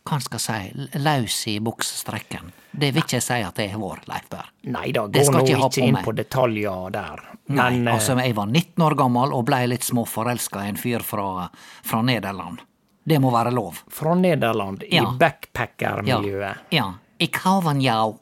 Hva 0.09 0.19
skal 0.25 0.41
jeg 0.41 0.73
si 0.73 0.99
Laus 0.99 1.37
i 1.47 1.59
buksestrekken. 1.63 2.49
Det 2.73 2.89
vil 2.95 3.05
ikke 3.05 3.19
jeg 3.19 3.27
si 3.27 3.37
at 3.45 3.61
jeg 3.61 3.73
har 3.75 3.81
vært, 3.83 4.09
Leif 4.11 4.29
Per. 4.33 4.49
Nei 4.73 4.89
da, 4.97 5.05
gå 5.07 5.25
nå 5.33 5.43
ikke 5.45 5.59
ikke 5.59 5.69
på 5.77 5.85
inn 5.85 5.97
meg. 5.99 6.05
på 6.09 6.15
detaljer 6.17 6.95
der. 6.97 7.23
Men 7.51 7.85
Nei, 7.85 7.93
altså, 7.93 8.17
jeg 8.19 8.35
var 8.39 8.49
19 8.49 8.87
år 8.87 8.97
gammel 8.99 9.37
og 9.37 9.45
blei 9.47 9.67
litt 9.69 9.85
småforelska 9.87 10.65
i 10.65 10.73
en 10.73 10.81
fyr 10.81 11.05
fra, 11.05 11.47
fra 11.87 12.01
Nederland. 12.07 12.65
Det 13.07 13.19
må 13.21 13.31
være 13.33 13.51
lov. 13.53 13.83
fra 13.89 14.15
Nederland, 14.15 14.83
i 14.83 14.97
Ja. 14.97 15.03
Ja. 15.03 15.11
backpackermiljøet. 15.19 16.57
ja. 16.71 16.93
Ik 17.19 17.37
hauvanjau. 17.37 18.19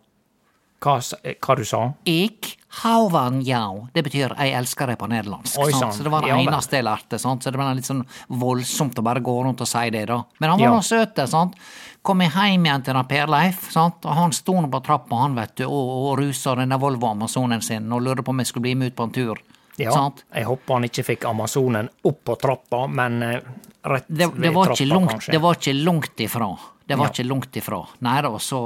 Hva, 0.80 0.96
s- 0.98 1.14
eh, 1.24 1.34
hva 1.40 1.56
du 1.56 1.64
sa 1.64 1.92
Ik 2.04 2.56
hauvanjau. 2.82 3.88
Det 3.94 4.04
betyr 4.04 4.34
jeg 4.36 4.52
elsker 4.54 4.86
deg 4.86 4.98
på 4.98 5.08
nederlandsk. 5.08 5.58
Oi, 5.58 5.72
sant? 5.72 5.94
Så 5.94 6.02
det 6.02 6.10
var 6.10 6.20
det 6.22 6.28
Ja, 6.28 6.36
eneste 6.38 6.76
jeg 6.78 6.84
lærte. 6.84 7.18
Sant? 7.18 7.42
Så 7.42 7.50
det 7.52 7.58
ble 7.58 7.74
litt 7.74 7.84
sånn 7.84 8.04
voldsomt 8.30 8.94
å 8.98 9.02
bare 9.02 9.20
gå 9.20 9.44
rundt 9.44 9.60
og 9.60 9.66
si 9.68 9.90
det, 9.90 10.06
da. 10.06 10.22
Men 10.40 10.50
han 10.50 10.58
var 10.60 10.66
Ja. 10.66 10.72
nå 10.74 10.82
søt. 10.82 11.28
sant? 11.28 11.54
Kom 12.02 12.20
jeg 12.20 12.30
hjem 12.30 12.64
igjen 12.64 12.84
til 12.84 13.04
Per 13.04 13.26
Leif, 13.26 13.70
sant? 13.72 14.04
og 14.04 14.14
han 14.14 14.32
sto 14.32 14.52
nå 14.54 14.68
på 14.70 14.82
trappa 14.82 15.16
han 15.20 15.34
vet 15.34 15.54
du, 15.56 15.64
og, 15.64 16.12
og 16.12 16.18
rusa 16.18 16.54
denne 16.56 16.78
Volvo 16.78 17.06
Amazonen 17.10 17.60
sin 17.62 17.92
og 17.92 18.02
lurte 18.02 18.22
på 18.22 18.28
om 18.30 18.38
jeg 18.38 18.46
skulle 18.46 18.62
bli 18.62 18.74
med 18.74 18.86
ut 18.92 18.96
på 18.96 19.02
en 19.04 19.10
tur. 19.10 19.36
Ja, 19.76 19.92
Sant? 19.92 20.24
jeg 20.34 20.44
håper 20.44 20.74
han 20.74 20.82
ikke 20.84 21.04
fikk 21.04 21.24
Amazonen 21.24 21.88
opp 22.04 22.24
på 22.24 22.36
trappa, 22.38 22.88
men 22.88 23.22
eh, 23.22 23.40
rett 23.88 24.06
det, 24.08 24.28
det, 24.38 24.50
var 24.54 24.70
trappa, 24.72 24.84
langt, 24.90 25.10
kanskje. 25.10 25.32
det 25.32 25.40
var 25.44 25.54
ikke 25.58 25.74
langt 25.84 26.20
ifra. 26.24 26.48
Det 26.88 26.96
var 26.96 27.06
Ja. 27.06 27.12
ikke 27.12 27.26
langt 27.28 27.56
ifra. 27.60 27.80
Nei 28.00 28.20
da, 28.24 28.30
så 28.40 28.60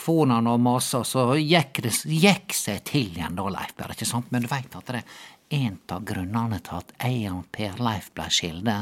for 0.00 0.26
han 0.28 0.46
og 0.50 0.60
masa, 0.60 1.02
så 1.04 1.26
gikk 1.40 1.80
det 1.84 1.92
gikk 2.04 2.52
seg 2.56 2.82
til 2.84 3.06
igjen 3.14 3.36
da, 3.36 3.46
Leif 3.52 3.74
Per, 3.76 3.92
ikke 3.94 4.08
sant? 4.08 4.30
Men 4.32 4.42
du 4.44 4.48
veit 4.48 4.74
at 4.76 4.86
det 4.92 5.00
er 5.02 5.62
en 5.64 5.78
av 5.90 6.04
grunnene 6.04 6.60
til 6.62 6.76
at 6.80 6.92
jeg 7.00 7.30
og 7.32 7.46
Per 7.52 7.80
Leif 7.82 8.10
ble 8.14 8.28
skilde, 8.30 8.76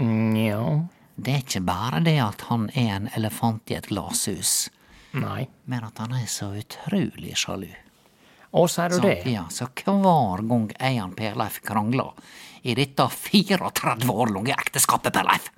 Mm, 0.00 0.34
ja, 0.40 0.62
det 1.20 1.32
er 1.34 1.42
ikke 1.44 1.60
bare 1.68 1.98
det 2.02 2.14
at 2.24 2.40
han 2.48 2.70
er 2.74 2.94
en 2.96 3.08
elefant 3.14 3.70
i 3.70 3.74
et 3.76 3.86
glasshus, 3.90 4.70
nei. 5.12 5.46
men 5.68 5.84
at 5.84 5.98
han 6.00 6.14
er 6.16 6.24
så 6.26 6.48
utrolig 6.56 7.34
sjalu. 7.36 7.68
Å, 8.52 8.62
sier 8.68 8.88
du 8.88 8.96
det 9.04 9.22
det? 9.24 9.32
Ja, 9.34 9.44
så 9.52 9.68
hver 9.68 10.42
gang 10.48 10.70
jeg 10.80 11.02
og 11.04 11.14
Per 11.16 11.36
Leif 11.36 11.60
krangler 11.64 12.10
i 12.62 12.74
dette 12.78 13.08
34 13.08 14.10
år 14.12 14.32
lange 14.34 14.54
ekteskapet, 14.54 15.12
Per 15.12 15.26
Leif 15.26 15.50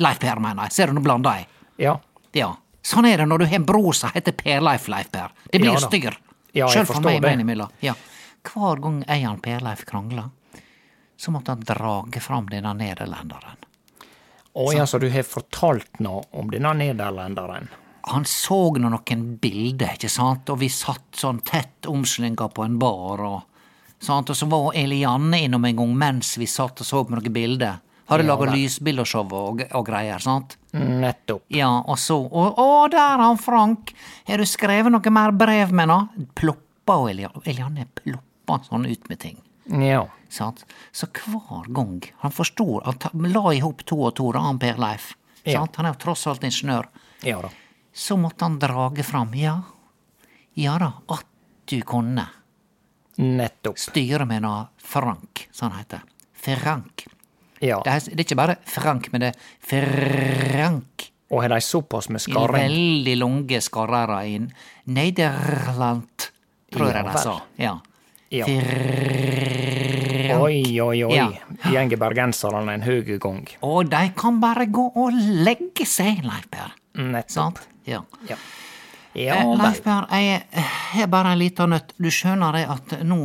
Leif 0.00 0.18
Per, 0.18 0.40
mener 0.40 0.68
jeg. 0.68 0.72
Ser 0.76 0.90
du, 0.90 0.96
nå 0.96 1.04
blanda 1.04 1.34
jeg. 1.36 1.48
Ja. 1.80 1.94
Ja. 2.36 2.54
Sånn 2.80 3.08
er 3.08 3.20
det 3.20 3.26
når 3.28 3.42
du 3.42 3.46
har 3.50 3.60
en 3.60 3.66
bror 3.68 3.96
som 3.96 4.12
heter 4.14 4.32
Per 4.36 4.62
Leif, 4.64 4.88
Leif 4.88 5.10
Per. 5.12 5.32
Det 5.46 5.60
blir 5.60 5.74
Ja 5.74 5.80
styr. 5.82 6.16
Ja, 6.56 6.68
Sjøl 6.72 6.86
for 6.88 7.04
meg 7.04 7.24
innimellom. 7.30 7.70
Ja. 7.84 7.94
Hver 8.46 8.80
gang 8.82 9.02
jeg 9.04 9.26
og 9.28 9.42
Per 9.44 9.64
Leif 9.64 9.84
krangler, 9.88 10.30
så 11.20 11.32
måtte 11.34 11.52
han 11.52 11.66
drage 11.66 12.22
fram 12.24 12.48
denne 12.50 12.72
nederlenderen. 12.74 13.60
Å 14.52 14.72
ja, 14.74 14.86
så 14.88 14.98
du 14.98 15.06
har 15.12 15.26
fortalt 15.28 16.00
noe 16.02 16.24
om 16.34 16.48
denne 16.50 16.72
nederlenderen? 16.74 17.68
Han 18.10 18.24
så 18.26 18.72
nå 18.80 18.88
noen 18.88 19.26
bilder, 19.38 19.94
ikke 19.94 20.10
sant, 20.10 20.48
og 20.50 20.58
vi 20.62 20.70
satt 20.72 21.20
sånn 21.20 21.42
tett 21.46 21.86
omslinga 21.86 22.48
på 22.48 22.64
en 22.64 22.78
bar, 22.80 23.22
og, 23.28 23.59
sant? 24.00 24.30
og 24.30 24.36
så 24.36 24.48
var 24.50 24.72
Elianne 24.78 25.44
innom 25.46 25.64
en 25.64 25.76
gang 25.76 25.94
mens 25.98 26.34
vi 26.40 26.48
satt 26.50 26.80
og 26.82 26.86
så 26.88 27.04
på 27.04 27.14
noen 27.14 27.32
bilder. 27.32 27.78
Hadde 28.10 28.24
Ja, 28.26 28.32
laga 28.32 28.50
lysbildeshow 28.50 29.32
og, 29.38 29.60
og 29.70 29.84
greier, 29.86 30.18
sant. 30.18 30.56
Nettopp. 30.74 31.44
Ja, 31.54 31.68
og 31.86 31.98
så 31.98 32.16
Å, 32.26 32.46
å 32.58 32.88
der 32.90 32.98
er 32.98 33.22
han 33.22 33.38
Frank! 33.38 33.92
Har 34.26 34.42
du 34.42 34.46
skrevet 34.46 34.90
noe 34.90 35.12
mer 35.14 35.30
brev 35.30 35.70
med 35.74 35.90
nå? 35.90 35.98
Ploppa 36.34 36.96
og 37.04 37.12
Elianne, 37.12 37.42
Elianne 37.46 37.86
ploppa 38.00 38.58
sånn 38.66 38.88
ut 38.90 39.06
med 39.10 39.20
ting. 39.22 39.38
Ja. 39.70 40.08
Sant? 40.30 40.64
Så 40.90 41.06
hver 41.06 41.70
gang 41.70 42.00
han 42.22 42.34
forsto 42.34 42.80
Han 42.84 43.30
la 43.30 43.52
i 43.54 43.62
hop 43.62 43.84
to 43.86 44.00
og 44.08 44.14
to, 44.18 44.32
da, 44.34 44.42
han 44.48 44.58
Per 44.58 44.78
Leif. 44.78 45.12
Ja. 45.44 45.62
Han 45.76 45.86
er 45.86 45.94
jo 45.94 46.00
tross 46.02 46.26
alt 46.26 46.42
ingeniør. 46.46 46.90
Ja 47.26 47.38
da. 47.42 47.50
Så 47.94 48.16
måtte 48.18 48.44
han 48.46 48.58
drage 48.58 49.02
fram, 49.06 49.34
ja, 49.34 49.60
ja 50.54 50.76
da, 50.78 50.92
at 51.10 51.26
du 51.70 51.80
kunne 51.86 52.26
Nettopp. 53.20 53.78
styre 53.78 54.26
med 54.28 54.42
noe 54.46 54.66
Frank, 54.80 55.46
han 55.68 55.78
heter. 55.78 56.04
Frank. 56.40 57.04
Ja. 57.60 57.82
Det 57.84 57.92
er, 57.92 58.00
det 58.08 58.22
er 58.22 58.24
ikke 58.24 58.40
bare 58.40 58.56
Frank, 58.64 59.10
men 59.12 59.26
det 59.26 59.34
er 59.34 59.36
Frank. 59.60 61.10
Og 61.30 61.44
har 61.44 61.52
de 61.52 61.60
såpass 61.62 62.08
med 62.10 62.22
skarring? 62.24 62.72
veldig 62.72 63.16
lange 63.20 63.60
skarrer 63.62 64.14
i 64.26 64.38
Nederland, 64.90 66.30
tror 66.72 66.90
jeg 66.90 67.04
Ja 67.04 67.04
de 67.06 67.22
sa. 67.22 67.36
Ja. 67.60 67.76
Ja. 68.30 68.46
Frank. 68.46 70.40
Oi, 70.40 70.80
oi, 70.80 71.04
oi. 71.04 71.14
Ja. 71.14 71.28
Gjenger 71.70 71.98
bergenserne 72.00 72.74
en 72.74 72.84
høg 72.86 73.12
gang. 73.22 73.44
Og 73.66 73.90
de 73.90 74.02
kan 74.16 74.40
bare 74.42 74.66
gå 74.70 74.86
og 74.94 75.12
legge 75.44 75.86
seg, 75.86 76.22
Leif 76.26 76.46
Per. 76.50 76.72
Nettopp. 77.00 77.30
Sant? 77.34 77.60
Ja. 77.86 78.02
Ja. 78.28 78.36
Ja 79.18 79.40
Eh. 79.42 79.56
Leif 79.58 79.82
Per, 79.82 80.06
jeg 80.14 80.42
har 80.92 81.06
bare 81.10 81.32
en 81.32 81.38
liten 81.40 81.72
nøtt. 81.74 81.94
Du 81.98 82.10
skjønner 82.14 82.54
det 82.54 82.64
at 82.70 82.94
nå, 83.02 83.18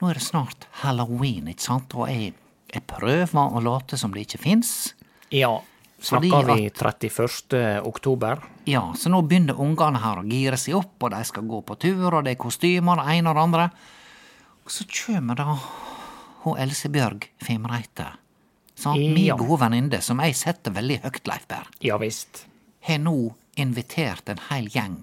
nå 0.00 0.10
er 0.10 0.18
det 0.18 0.24
snart 0.24 0.66
halloween, 0.82 1.48
ikke 1.48 1.64
sant? 1.64 1.94
Og 1.96 2.10
jeg, 2.10 2.34
jeg 2.72 2.84
prøver 2.88 3.40
å 3.40 3.62
late 3.64 3.96
som 4.00 4.12
det 4.12 4.26
ikke 4.26 4.42
fins. 4.42 4.94
Ja. 5.32 5.54
Snakker 6.00 6.54
vi 6.54 6.70
31. 6.70 7.82
oktober? 7.84 8.40
Ja, 8.68 8.86
så 8.96 9.12
nå 9.12 9.20
begynner 9.28 9.58
ungene 9.60 10.00
her 10.00 10.22
å 10.22 10.24
gire 10.24 10.56
seg 10.60 10.78
opp, 10.78 10.94
og 11.04 11.12
de 11.12 11.20
skal 11.28 11.44
gå 11.48 11.60
på 11.68 11.76
tur, 11.76 12.06
og 12.08 12.24
det 12.24 12.36
er 12.36 12.40
kostymer, 12.40 13.02
det 13.02 13.18
ene 13.18 13.32
og 13.32 13.36
det 13.36 13.44
andre. 13.44 13.66
Og 14.64 14.72
så 14.72 14.86
kjem 14.88 15.34
da 15.36 15.58
hun 16.46 16.56
Else 16.56 16.88
Bjørg 16.88 17.26
Fimreite, 17.44 18.06
sant? 18.72 18.96
min 18.96 19.12
Mi 19.12 19.26
gode 19.28 19.60
venninne, 19.60 20.00
som 20.00 20.22
jeg 20.24 20.38
setter 20.40 20.72
veldig 20.72 21.02
høgt, 21.04 21.28
Leif 21.28 21.44
Berr. 21.48 21.68
Ja 21.84 22.00
visst. 22.00 22.46
har 22.80 23.00
nå 23.04 23.34
invitert 23.60 24.30
en 24.32 24.40
hel 24.48 24.70
gjeng 24.72 25.02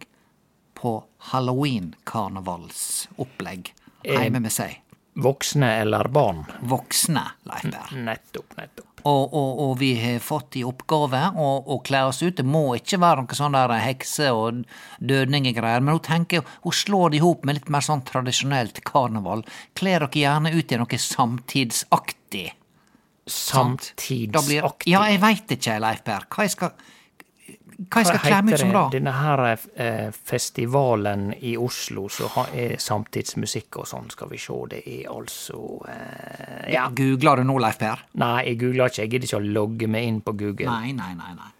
på 0.77 1.03
halloween-karnevalsopplegg 1.31 3.73
hjemme 4.05 4.39
med 4.39 4.51
seg. 4.53 4.81
Voksne 5.17 5.71
eller 5.81 6.05
barn? 6.13 6.43
Voksne, 6.61 7.23
Leif 7.49 7.63
Berr. 7.63 7.93
Nettopp, 8.05 8.53
nettopp. 8.57 8.85
Og, 9.07 9.33
og, 9.33 9.59
og 9.63 9.77
vi 9.79 9.93
har 9.97 10.19
fått 10.21 10.59
i 10.59 10.63
oppgave 10.67 11.21
å, 11.33 11.47
å 11.73 11.77
kle 11.85 12.03
oss 12.09 12.19
ut. 12.21 12.35
Det 12.37 12.45
må 12.45 12.75
ikke 12.77 12.99
være 13.01 13.23
noe 13.23 13.37
sånn 13.39 13.55
der 13.55 13.73
hekse- 13.81 14.33
og 14.35 14.59
dødninggreier. 14.99 15.81
men 15.81 15.95
hun 15.95 16.03
tenker 16.05 16.43
hun 16.65 16.75
slår 16.75 17.15
det 17.15 17.17
i 17.17 17.23
hop 17.23 17.47
med 17.47 17.57
litt 17.57 17.71
mer 17.73 17.87
sånn 17.87 18.03
tradisjonelt 18.05 18.83
karneval. 18.85 19.41
Kle 19.79 19.95
dere 19.95 20.21
gjerne 20.21 20.53
ut 20.53 20.71
i 20.71 20.79
noe 20.83 21.01
samtidsaktig. 21.01 22.51
Samtidsaktig? 23.25 24.45
Blir-. 24.51 24.69
Ja, 24.85 25.01
jeg 25.09 25.23
veit 25.23 25.57
ikke, 25.57 25.79
Leif 25.81 26.05
Berr. 26.05 26.29
Hva 26.29 26.45
jeg 26.45 26.53
skal 26.53 26.77
hva 27.77 28.01
jeg 28.01 28.07
skal 28.09 28.21
kle 28.23 28.37
meg 28.41 28.55
ut 28.55 28.61
som 28.63 28.71
da? 28.73 28.83
Denne 28.89 29.11
her 29.13 29.41
eh, 29.53 30.07
festivalen 30.09 31.27
i 31.45 31.51
Oslo 31.61 32.07
så 32.09 32.29
er 32.49 32.73
samtidsmusikk 32.81 33.77
og 33.83 33.85
sånn, 33.89 34.07
skal 34.09 34.31
vi 34.31 34.39
se. 34.41 34.55
Det 34.71 34.79
er 34.81 35.11
altså 35.13 35.59
eh, 35.85 36.71
Ja. 36.73 36.87
Googler 36.97 37.43
du 37.43 37.45
nå, 37.45 37.59
Leif 37.61 37.77
Per? 37.81 38.01
Nei, 38.17 38.47
jeg 38.49 38.59
googler 38.63 38.89
ikke. 38.89 39.03
Jeg 39.03 39.11
gidder 39.13 39.29
ikke 39.29 39.41
å 39.41 39.51
logge 39.59 39.91
meg 39.93 40.09
inn 40.09 40.17
på 40.25 40.33
Google. 40.39 40.71
Nei, 40.73 40.95
nei, 40.97 41.11
nei. 41.19 41.35
nei. 41.37 41.51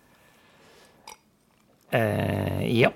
Eh, 2.00 2.66
ja. 2.80 2.90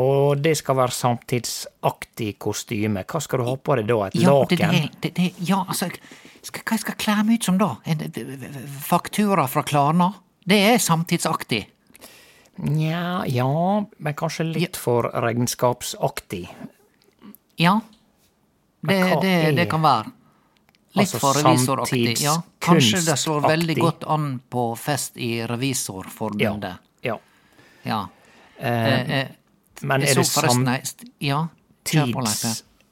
Og 0.00 0.40
det 0.40 0.54
skal 0.56 0.78
være 0.78 0.96
samtidsaktig 0.96 2.30
kostyme. 2.40 3.04
Hva 3.04 3.20
skal 3.20 3.42
du 3.42 3.48
ha 3.50 3.56
på 3.60 3.76
deg 3.76 3.90
da? 3.90 3.98
Et 4.08 4.16
Ja, 4.22 4.32
laken? 4.40 4.56
det, 4.72 4.88
det, 5.04 5.12
det, 5.18 5.28
ja, 5.44 5.60
altså, 5.68 5.90
skal, 6.40 6.64
hva 6.64 6.78
jeg 6.78 6.84
skal 6.86 6.96
kle 7.04 7.18
meg 7.28 7.42
ut 7.42 7.50
som 7.50 7.60
da? 7.60 7.74
En 7.84 8.00
faktura 8.80 9.44
fra 9.52 9.62
Klarna? 9.68 10.08
Det 10.48 10.58
er 10.72 10.80
samtidsaktig. 10.80 11.66
Nja, 12.56 13.24
ja, 13.26 13.84
men 13.96 14.14
kanskje 14.14 14.44
litt 14.44 14.76
for 14.76 15.08
regnskapsaktig. 15.24 16.48
Ja. 17.56 17.80
Det, 18.80 18.98
det, 19.22 19.36
det 19.56 19.66
kan 19.70 19.82
være. 19.82 20.12
Litt 20.92 21.06
Altså 21.06 21.18
for 21.22 21.38
revisoraktig. 21.40 22.16
Ja. 22.20 22.34
Kanskje 22.60 23.00
det 23.06 23.16
slår 23.16 23.46
veldig 23.46 23.76
godt 23.80 24.04
an 24.04 24.34
på 24.52 24.66
fest 24.76 25.16
i 25.16 25.46
Revisorforbundet. 25.48 26.74
ja. 27.00 27.14
Ja. 27.14 27.18
Ja. 27.82 28.08
Eh, 28.58 29.10
eh, 29.18 29.28
men 29.80 30.02
er 30.02 30.14
det 30.14 30.26
samtids... 30.26 30.96
Ja, 31.18 31.48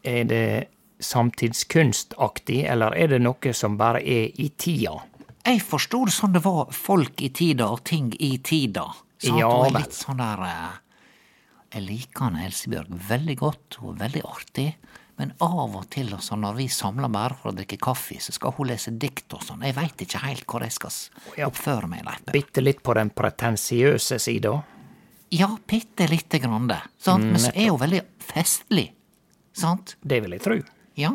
Er 0.03 0.25
det 0.25 0.65
samtidskunstaktig, 1.01 2.65
eller 2.65 2.97
er 2.97 3.09
det 3.09 3.21
noe 3.23 3.53
som 3.55 3.77
bare 3.79 4.01
er 4.01 4.33
i 4.41 4.49
tida? 4.57 4.97
Jeg 5.47 5.63
forsto 5.65 6.05
det 6.09 6.15
sånn 6.15 6.35
det 6.35 6.43
var 6.45 6.73
folk 6.75 7.23
i 7.23 7.31
tida 7.31 7.69
og 7.71 7.85
ting 7.85 8.11
i 8.19 8.39
tida. 8.45 8.89
Sant? 9.21 9.37
Ja 9.37 9.51
hun 9.53 9.69
er 9.69 9.83
litt 9.83 9.97
sånn 9.97 10.21
der 10.21 10.43
eh, 10.47 10.79
Jeg 11.75 11.85
liker 11.87 12.27
han 12.27 12.41
Elsebjørg 12.41 12.95
veldig 13.11 13.37
godt, 13.39 13.79
hun 13.83 13.95
er 13.95 14.05
veldig 14.07 14.25
artig. 14.27 14.71
Men 15.21 15.35
av 15.45 15.75
og 15.77 15.85
til 15.93 16.15
altså, 16.17 16.39
når 16.41 16.55
vi 16.57 16.67
samler 16.73 17.11
bare 17.13 17.37
for 17.37 17.51
å 17.51 17.57
drikke 17.59 17.77
kaffe, 17.85 18.17
så 18.25 18.33
skal 18.33 18.55
hun 18.57 18.71
lese 18.71 18.95
dikt 18.97 19.35
og 19.37 19.43
sånn. 19.45 19.61
Jeg 19.69 19.77
veit 19.77 20.05
ikke 20.07 20.23
helt 20.25 20.47
hvor 20.49 20.65
jeg 20.65 20.73
skal 20.73 20.95
oppføre 21.45 21.91
meg, 21.93 22.07
Leif 22.07 22.23
Per. 22.25 22.33
Bitte 22.39 22.65
litt 22.65 22.81
på 22.83 22.95
den 22.97 23.13
pretensiøse 23.13 24.17
sida? 24.23 24.55
Ja, 25.37 25.51
bitte 25.69 26.09
lite 26.09 26.41
grann 26.43 26.71
det. 26.73 26.81
Sant? 26.99 27.29
Men 27.29 27.39
så 27.43 27.53
er 27.53 27.69
hun 27.69 27.79
veldig 27.83 28.01
festlig. 28.33 28.89
Sant? 29.53 29.95
Det 30.01 30.23
vil 30.25 30.39
jeg 30.39 30.43
tro. 30.47 30.57
Ja. 30.99 31.13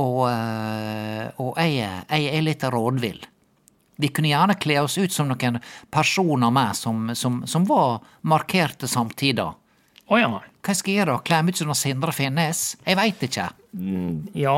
Og, 0.00 0.22
eh, 0.30 1.26
og 1.42 1.58
jeg, 1.58 1.90
jeg 2.06 2.30
er 2.38 2.46
litt 2.46 2.64
rådvill. 2.70 3.20
Vi 4.00 4.08
kunne 4.14 4.32
gjerne 4.32 4.56
kle 4.60 4.80
oss 4.82 4.98
ut 4.98 5.12
som 5.12 5.28
noen 5.30 5.58
personer 5.92 6.52
med 6.54 6.76
som, 6.76 7.10
som, 7.14 7.42
som 7.46 7.66
var 7.68 8.00
markerte 8.22 8.88
samtider. 8.88 9.52
Å 10.10 10.18
ja. 10.18 10.30
Hva 10.60 10.74
skal 10.76 10.92
jeg 10.92 11.02
gjøre? 11.02 11.18
Kle 11.24 11.42
meg 11.44 11.54
ut 11.54 11.60
som 11.62 11.74
Sindre 11.78 12.12
Finnes? 12.12 12.62
Jeg 12.84 12.98
veit 12.98 13.20
ikke. 13.24 13.50
Ja, 14.36 14.56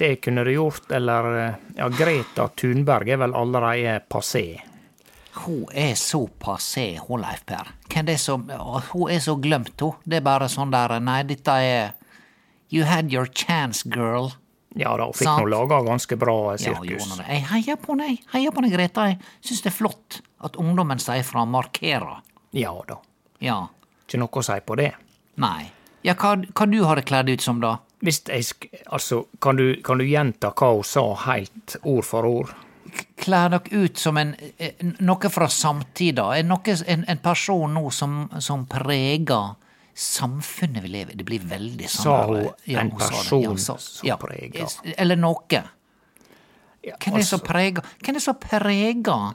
det 0.00 0.16
kunne 0.24 0.44
du 0.44 0.52
gjort, 0.52 0.90
eller 0.92 1.30
eh, 1.36 1.54
Ja, 1.78 1.88
Greta 1.92 2.48
Thunberg 2.56 3.08
er 3.08 3.22
vel 3.22 3.34
allerede 3.36 4.00
passé. 4.08 4.60
Hun 5.40 5.66
er 5.72 5.94
så 5.94 6.24
passé, 6.42 6.98
hun 7.06 7.22
Leif 7.22 7.44
Per. 7.46 7.70
Hvem 7.88 8.06
det 8.08 8.16
er 8.18 8.22
som 8.22 8.44
Hun 8.90 9.10
er 9.10 9.22
så 9.22 9.36
glemt, 9.40 9.76
hun. 9.80 9.96
Det 10.04 10.18
er 10.20 10.26
bare 10.26 10.50
sånn 10.50 10.72
der 10.74 10.98
Nei, 11.00 11.22
dette 11.28 11.56
er 11.64 11.92
You 12.70 12.84
had 12.86 13.10
your 13.12 13.26
chance, 13.26 13.82
girl. 13.88 14.30
Ja 14.78 14.92
da, 14.96 15.08
og 15.10 15.16
fikk 15.18 15.26
nå 15.26 15.48
laga 15.50 15.80
ganske 15.82 16.16
bra 16.18 16.54
sirkus. 16.60 17.08
Ja. 17.18 17.26
Jeg 17.26 17.46
heier 17.50 17.78
på 17.80 17.96
deg. 17.98 18.20
Heier 18.34 18.54
på 18.54 18.62
deg, 18.62 18.74
Greta. 18.76 19.08
Jeg 19.10 19.18
syns 19.42 19.64
det 19.64 19.72
er 19.72 19.76
flott 19.76 20.20
at 20.46 20.56
ungdommen 20.62 21.02
sier 21.02 21.26
fra, 21.26 21.44
markerer. 21.48 22.20
Ja 22.54 22.76
da. 22.86 23.00
Ja. 23.42 23.60
Ikke 24.06 24.20
noe 24.22 24.42
å 24.42 24.46
si 24.46 24.58
på 24.66 24.78
det. 24.78 24.92
Nei. 25.42 25.70
Ja, 26.06 26.14
hva, 26.14 26.36
hva 26.38 26.66
du 26.70 26.78
har 26.86 27.00
det 27.00 27.06
kledd 27.10 27.30
ut 27.32 27.42
som, 27.44 27.60
da? 27.62 27.76
Hvis 28.00 28.22
jeg. 28.30 28.70
Altså, 28.86 29.24
kan 29.42 29.58
du, 29.58 29.74
kan 29.84 30.00
du 30.00 30.06
gjenta 30.06 30.52
hva 30.56 30.72
hun 30.78 30.86
sa 30.86 31.04
helt 31.26 31.76
ord 31.82 32.06
for 32.06 32.28
ord? 32.28 32.54
Kler 33.20 33.52
dere 33.52 33.82
ut 33.84 33.98
som 34.00 34.16
en, 34.18 34.32
eh, 34.58 34.78
noe 35.04 35.30
fra 35.30 35.48
samtida? 35.52 36.30
Noe, 36.46 36.76
en, 36.86 37.04
en 37.06 37.20
person 37.22 37.74
nå 37.74 37.90
som, 37.94 38.22
som 38.40 38.64
preger 38.70 39.52
samfunnet 39.94 40.84
vi 40.84 40.88
lever 40.88 41.12
i? 41.12 41.18
Det 41.20 41.26
blir 41.28 41.44
veldig 41.50 41.90
sånn 41.90 42.04
Sa 42.04 42.16
hun 42.30 42.48
ja, 42.64 42.80
en 42.80 42.90
person 42.96 43.58
som 43.58 43.78
ja, 44.06 44.16
preger? 44.20 44.70
Eller 44.96 45.18
noe. 45.20 45.62
Hvem 46.80 47.14
er 47.14 47.20
det 47.20 47.26
som 47.28 47.36
altså, 47.36 47.44
preger 47.44 47.94
Hvem 48.00 48.14
er 48.14 48.18
det 48.18 48.24
som 48.24 48.38
preger 48.40 49.34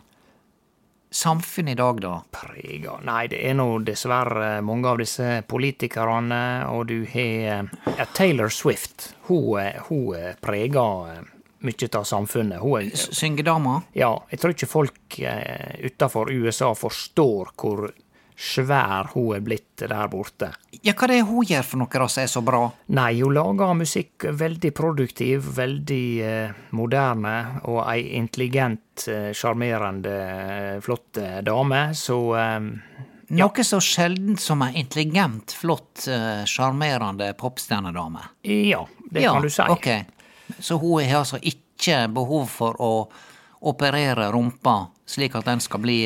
samfunnet 1.16 1.72
i 1.72 1.76
dag, 1.76 2.02
da? 2.02 2.16
Preger 2.32 3.04
Nei, 3.08 3.28
det 3.32 3.40
er 3.48 3.56
nå 3.56 3.68
dessverre 3.88 4.60
mange 4.66 4.90
av 4.92 5.00
disse 5.00 5.40
politikerne, 5.48 6.42
og 6.68 6.90
du 6.92 7.06
har 7.14 7.70
ja, 7.96 8.08
Taylor 8.18 8.52
Swift. 8.52 9.14
Hun, 9.30 9.56
eh, 9.62 9.80
hun 9.88 10.16
eh, 10.18 10.34
preger 10.44 11.14
eh, 11.14 11.22
mye 11.66 11.90
av 11.96 12.04
samfunnet. 12.10 12.60
Hun 12.60 12.82
er 12.82 12.92
Syngedama? 13.00 13.78
Ja, 13.96 14.12
jeg 14.30 14.42
tror 14.42 14.56
ikke 14.56 14.70
folk 14.70 15.20
utenfor 15.88 16.34
USA 16.36 16.74
forstår 16.76 17.54
hvor 17.56 17.88
svær 18.36 19.12
hun 19.14 19.36
er 19.36 19.44
blitt 19.44 19.80
der 19.80 20.08
borte. 20.12 20.52
Ja, 20.84 20.94
hva 20.94 21.08
det 21.10 21.20
er 21.22 21.28
hun 21.28 21.48
gjør 21.48 21.66
for 21.66 21.82
noe 21.82 22.08
som 22.12 22.24
er 22.24 22.30
så 22.32 22.42
bra? 22.46 22.62
Nei, 22.96 23.22
hun 23.22 23.34
lager 23.36 23.74
musikk 23.78 24.28
veldig 24.38 24.72
produktiv, 24.76 25.50
veldig 25.58 26.06
eh, 26.22 26.62
moderne, 26.76 27.36
og 27.72 27.82
ei 27.88 28.16
intelligent, 28.20 29.08
eh, 29.12 29.32
sjarmerende, 29.36 30.16
eh, 30.16 30.80
flott 30.86 31.22
eh, 31.22 31.42
dame, 31.46 31.90
så 31.96 32.22
eh, 32.40 32.72
Noe 33.36 33.64
så 33.66 33.80
sjeldent 33.82 34.38
som 34.38 34.60
ei 34.62 34.76
intelligent, 34.78 35.56
flott, 35.58 36.04
eh, 36.06 36.44
sjarmerende 36.46 37.32
popstjernedame. 37.40 38.22
ja, 38.46 38.84
det 39.10 39.24
ja, 39.24 39.34
kan 39.34 39.42
du 39.42 39.50
si. 39.50 39.62
Okay. 39.62 40.06
så 40.60 40.78
hun 40.78 41.04
har 41.04 41.24
altså 41.24 41.40
ikke 41.42 42.06
behov 42.14 42.46
for 42.54 42.78
å 42.82 42.92
operere 43.66 44.30
rumpa 44.30 44.92
slik 45.10 45.36
at 45.36 45.46
den 45.50 45.62
skal 45.62 45.82
bli 45.82 46.00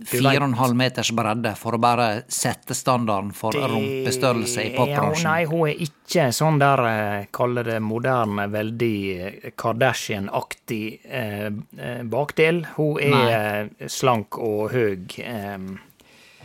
eh, 0.00 0.04
fire 0.06 0.36
og 0.40 0.48
en 0.48 0.54
halv 0.60 0.76
meters 0.76 1.10
bredde 1.12 1.52
for 1.58 1.72
å 1.76 1.80
bare 1.80 2.22
sette 2.28 2.74
standarden 2.74 3.32
for 3.34 3.52
rumpestørrelse 3.52 4.62
i 4.64 4.70
Ja, 4.72 4.76
popbransjen. 4.78 5.24
nei, 5.30 5.44
hun 5.50 5.68
er 5.68 5.74
ikke 5.88 6.28
sånn 6.32 6.58
der, 6.58 6.84
eh, 6.86 7.26
kaller 7.32 7.64
det 7.64 7.80
moderne, 7.82 8.48
veldig 8.50 8.94
eh, 9.18 9.50
Kardashian-aktig 9.56 11.00
eh, 11.04 11.50
eh, 11.78 12.02
bakdel. 12.04 12.64
Hun 12.76 12.98
er 13.00 13.68
nei. 13.68 13.88
slank 13.88 14.38
og 14.38 14.70
høg, 14.72 15.18
eh, 15.18 15.58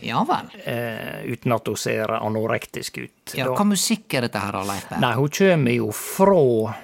Ja 0.02 0.24
vel. 0.28 0.50
eh, 0.66 1.22
uten 1.32 1.52
at 1.54 1.66
hun 1.66 1.76
ser 1.76 2.06
anorektisk 2.18 2.98
ut. 2.98 3.34
Ja, 3.38 3.46
Da- 3.46 3.54
hva 3.54 3.64
musikk 3.64 4.12
er 4.14 4.20
dette 4.22 4.38
her, 4.42 4.52
Leif? 4.52 4.90
Nei, 5.00 5.14
hun 5.14 5.28
kommer 5.30 5.72
jo 5.74 5.90
fra 5.92 6.74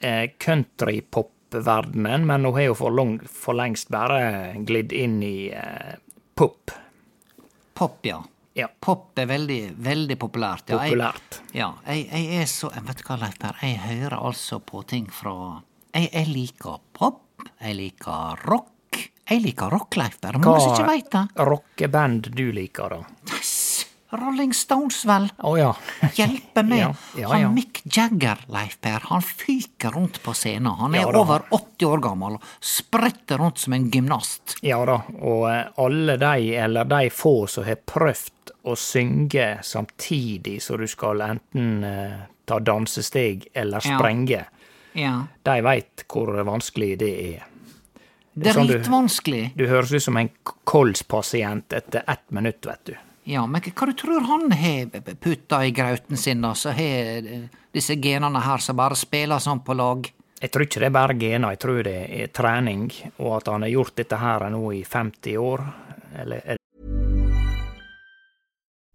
eh, 0.00 0.28
countrypop-verdenen, 0.38 2.24
men 2.26 2.44
hun 2.44 2.54
har 2.54 2.62
jo 2.70 2.74
for, 2.78 2.90
lang, 2.94 3.18
for 3.26 3.54
lengst 3.58 3.90
bare 3.92 4.54
glidd 4.64 4.92
inn 4.96 5.22
i 5.22 5.50
eh, 5.52 5.96
pop. 6.40 6.70
Pop, 7.76 7.98
ja. 8.08 8.20
Ja, 8.58 8.66
Pop 8.82 9.18
er 9.22 9.28
veldig, 9.30 9.60
veldig 9.78 10.16
populært. 10.20 10.68
Ja, 10.72 10.80
jeg- 10.82 10.90
populært. 10.92 11.36
Ja, 11.54 11.68
jeg, 11.86 12.08
jeg 12.10 12.40
er 12.42 12.48
så 12.50 12.70
Vet 12.74 12.98
du 12.98 13.04
hva, 13.06 13.16
Leif 13.22 13.38
Per, 13.40 13.54
jeg 13.62 13.78
hører 13.84 14.16
altså 14.18 14.58
på 14.60 14.82
ting 14.90 15.06
fra 15.12 15.34
Jeg, 15.94 16.10
jeg 16.12 16.26
liker 16.28 16.80
pop, 16.92 17.22
jeg 17.60 17.76
liker 17.78 18.42
rock. 18.50 18.98
Jeg 19.30 19.42
liker 19.44 19.70
rock, 19.70 19.96
Leif 19.96 20.18
Per. 20.20 20.38
Mange 20.42 20.60
som 20.60 20.74
ikke 20.74 20.88
veit 20.90 21.10
det. 21.14 21.24
rockeband 21.46 22.30
du 22.34 22.44
liker, 22.52 22.88
da? 22.90 23.02
Rolling 24.10 24.52
Stones, 24.56 25.04
vel. 25.06 25.28
Å 25.46 25.52
ja. 25.58 25.70
Hjelpe 26.16 26.62
meg. 26.66 26.78
Ja, 26.80 26.94
ja, 27.20 27.28
Han 27.32 27.40
ja. 27.42 27.50
Mick 27.54 27.80
Jagger, 27.84 28.38
Leif 28.50 28.78
Per, 28.82 29.00
han 29.10 29.22
fyker 29.22 29.90
rundt 29.94 30.18
på 30.24 30.34
scenen. 30.34 30.72
Han 30.80 30.94
er 30.98 31.10
over 31.16 31.44
80 31.50 31.86
år 31.86 32.02
gammel 32.04 32.38
og 32.38 32.46
spretter 32.60 33.38
rundt 33.38 33.58
som 33.62 33.76
en 33.76 33.88
gymnast. 33.90 34.56
Ja 34.66 34.80
da, 34.88 35.00
og 35.20 35.44
eh, 35.50 35.62
alle 35.82 36.16
de, 36.20 36.54
eller 36.64 36.88
de 36.90 37.10
få 37.14 37.34
som 37.50 37.66
har 37.68 37.78
prøvd 37.86 38.54
å 38.70 38.74
synge 38.76 39.46
samtidig 39.64 40.58
så 40.62 40.76
du 40.80 40.86
skal 40.90 41.22
enten 41.24 41.84
eh, 41.86 42.18
ta 42.44 42.58
dansesteg 42.60 43.46
eller 43.54 43.80
sprenge, 43.84 44.42
Ja. 44.98 45.14
de 45.46 45.60
veit 45.62 46.02
hvor 46.10 46.34
vanskelig 46.44 46.96
det 46.98 47.12
er. 47.28 47.46
Det 48.34 48.50
er 48.50 48.56
sånn 48.58 48.66
du-. 48.70 49.50
Du 49.54 49.64
høres 49.68 49.92
ut 49.92 50.02
som 50.02 50.16
en 50.18 50.30
kolspasient 50.64 51.72
etter 51.76 52.02
ett 52.08 52.26
minutt, 52.34 52.66
vet 52.66 52.84
du. 52.90 52.96
Ja, 53.30 53.44
men 53.46 53.62
hva 53.62 53.86
du 53.86 53.92
tror 53.94 54.24
han 54.26 54.50
har 54.58 54.88
putta 55.22 55.60
i 55.62 55.70
grauten 55.70 56.18
sin, 56.18 56.40
da, 56.42 56.50
så 56.58 56.72
har 56.74 57.26
eh, 57.30 57.44
disse 57.70 57.94
genene 58.02 58.42
her 58.42 58.58
som 58.58 58.78
bare 58.80 58.98
spiller 58.98 59.38
sånn 59.38 59.62
på 59.62 59.76
lag? 59.78 60.08
Jeg 60.40 60.50
tror 60.50 60.64
ikke 60.64 60.80
det 60.82 60.88
er 60.88 60.96
bare 60.96 61.14
gener, 61.20 61.54
jeg 61.54 61.60
tror 61.62 61.82
det 61.86 61.98
er 62.16 62.32
trening, 62.34 62.88
og 63.20 63.36
at 63.36 63.52
han 63.52 63.66
har 63.66 63.70
gjort 63.70 63.94
dette 64.00 64.18
her 64.18 64.46
nå 64.50 64.62
i 64.74 64.80
50 64.82 65.36
år. 65.38 65.62
Eller 66.24 66.42
er 66.42 66.58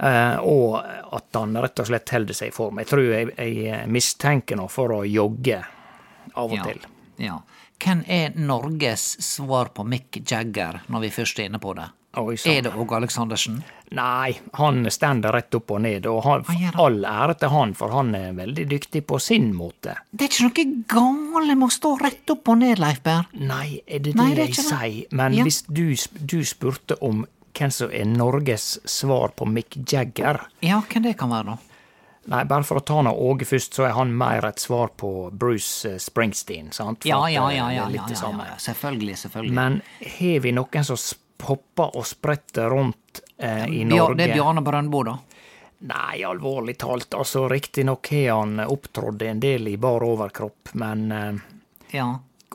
Eh, 0.00 0.36
og 0.40 0.78
at 1.12 1.36
han 1.36 1.56
rett 1.60 1.80
og 1.82 1.86
slett 1.90 2.08
holder 2.14 2.34
seg 2.38 2.48
i 2.48 2.56
form. 2.56 2.78
Jeg 2.80 2.88
tror 2.88 3.02
jeg, 3.12 3.34
jeg 3.36 3.88
mistenker 3.92 4.56
noe 4.56 4.68
for 4.72 4.88
å 4.96 5.02
jogge 5.04 5.58
av 6.34 6.46
og 6.50 6.56
Ja. 6.56 6.62
til. 6.64 6.80
ja. 7.18 7.38
Hvem 7.80 8.02
er 8.08 8.32
Norges 8.36 9.16
svar 9.24 9.70
på 9.72 9.84
Mick 9.88 10.18
Jagger, 10.30 10.82
når 10.88 11.00
vi 11.00 11.08
først 11.10 11.38
er 11.40 11.48
inne 11.48 11.58
på 11.60 11.74
det? 11.74 11.86
Oi. 12.18 12.34
Er 12.44 12.62
det 12.62 12.72
Åge 12.74 12.96
Aleksandersen? 12.96 13.62
Nei, 13.92 14.32
han 14.54 14.84
stender 14.90 15.32
rett 15.32 15.54
opp 15.54 15.70
og 15.70 15.80
ned, 15.80 16.06
og 16.10 16.22
han, 16.24 16.44
all 16.74 17.04
ære 17.06 17.36
til 17.38 17.48
han, 17.48 17.72
for 17.74 17.88
han 17.94 18.14
er 18.14 18.32
veldig 18.34 18.66
dyktig 18.68 19.04
på 19.06 19.18
sin 19.22 19.52
måte. 19.54 19.94
Det 20.12 20.26
er 20.26 20.28
ikke 20.50 20.66
noe 20.66 20.84
gale 20.90 21.54
med 21.56 21.68
å 21.68 21.70
stå 21.72 21.94
rett 22.02 22.30
opp 22.34 22.48
og 22.48 22.58
ned, 22.58 22.78
Leif 22.82 23.00
Berr. 23.02 23.26
Nei, 23.34 23.80
er 23.86 23.98
det 24.00 24.12
det, 24.12 24.16
Nei, 24.16 24.34
det 24.34 24.48
jeg 24.50 24.64
sier? 24.64 25.06
Men 25.12 25.32
Ja. 25.38 25.44
hvis 25.44 25.62
du, 25.70 25.94
du 26.26 26.40
spurte 26.44 26.98
om 27.00 27.26
hvem 27.56 27.72
som 27.74 27.92
er 27.92 28.06
Norges 28.08 28.78
svar 28.88 29.34
på 29.36 29.48
Mick 29.48 29.76
Jagger 29.92 30.40
Ja, 30.64 30.82
hvem 30.92 31.06
det 31.08 31.16
kan 31.20 31.32
være, 31.32 31.54
da? 31.54 31.70
Nei, 32.30 32.44
bare 32.44 32.66
for 32.68 32.78
å 32.78 32.84
ta 32.84 33.00
nå 33.02 33.10
Åge 33.16 33.46
først, 33.48 33.74
så 33.78 33.86
er 33.88 33.94
han 33.96 34.12
mer 34.14 34.44
et 34.50 34.60
svar 34.60 34.92
på 35.00 35.30
Bruce 35.32 35.88
eh, 35.94 35.98
Springsteen, 35.98 36.68
sant? 36.76 37.06
Ja, 37.08 37.22
ja, 37.32 37.46
eh, 37.50 37.56
ja, 37.56 37.70
ja, 37.72 37.88
ja, 37.90 38.04
ja. 38.12 38.58
Selvfølgelig, 38.60 39.16
selvfølgelig. 39.24 39.56
Men 39.56 39.80
har 40.18 40.44
vi 40.44 40.52
noen 40.54 40.86
som 40.86 41.00
hopper 41.48 41.96
og 41.96 42.06
spretter 42.06 42.68
rundt 42.70 43.22
eh, 43.38 43.64
i 43.72 43.84
Norge? 43.88 44.18
Det 44.20 44.28
er 44.28 44.36
Bjarne 44.36 44.62
Brøndbo, 44.62 45.02
da. 45.08 45.16
Nei, 45.90 46.20
alvorlig 46.28 46.76
talt, 46.78 47.14
altså 47.16 47.46
riktignok 47.48 48.10
har 48.12 48.42
han 48.42 48.60
opptrådt 48.66 49.22
en 49.24 49.40
del 49.40 49.70
i 49.72 49.78
bar 49.80 50.04
overkropp, 50.04 50.74
men 50.76 51.06
eh, 51.12 51.46
Ja. 51.96 52.10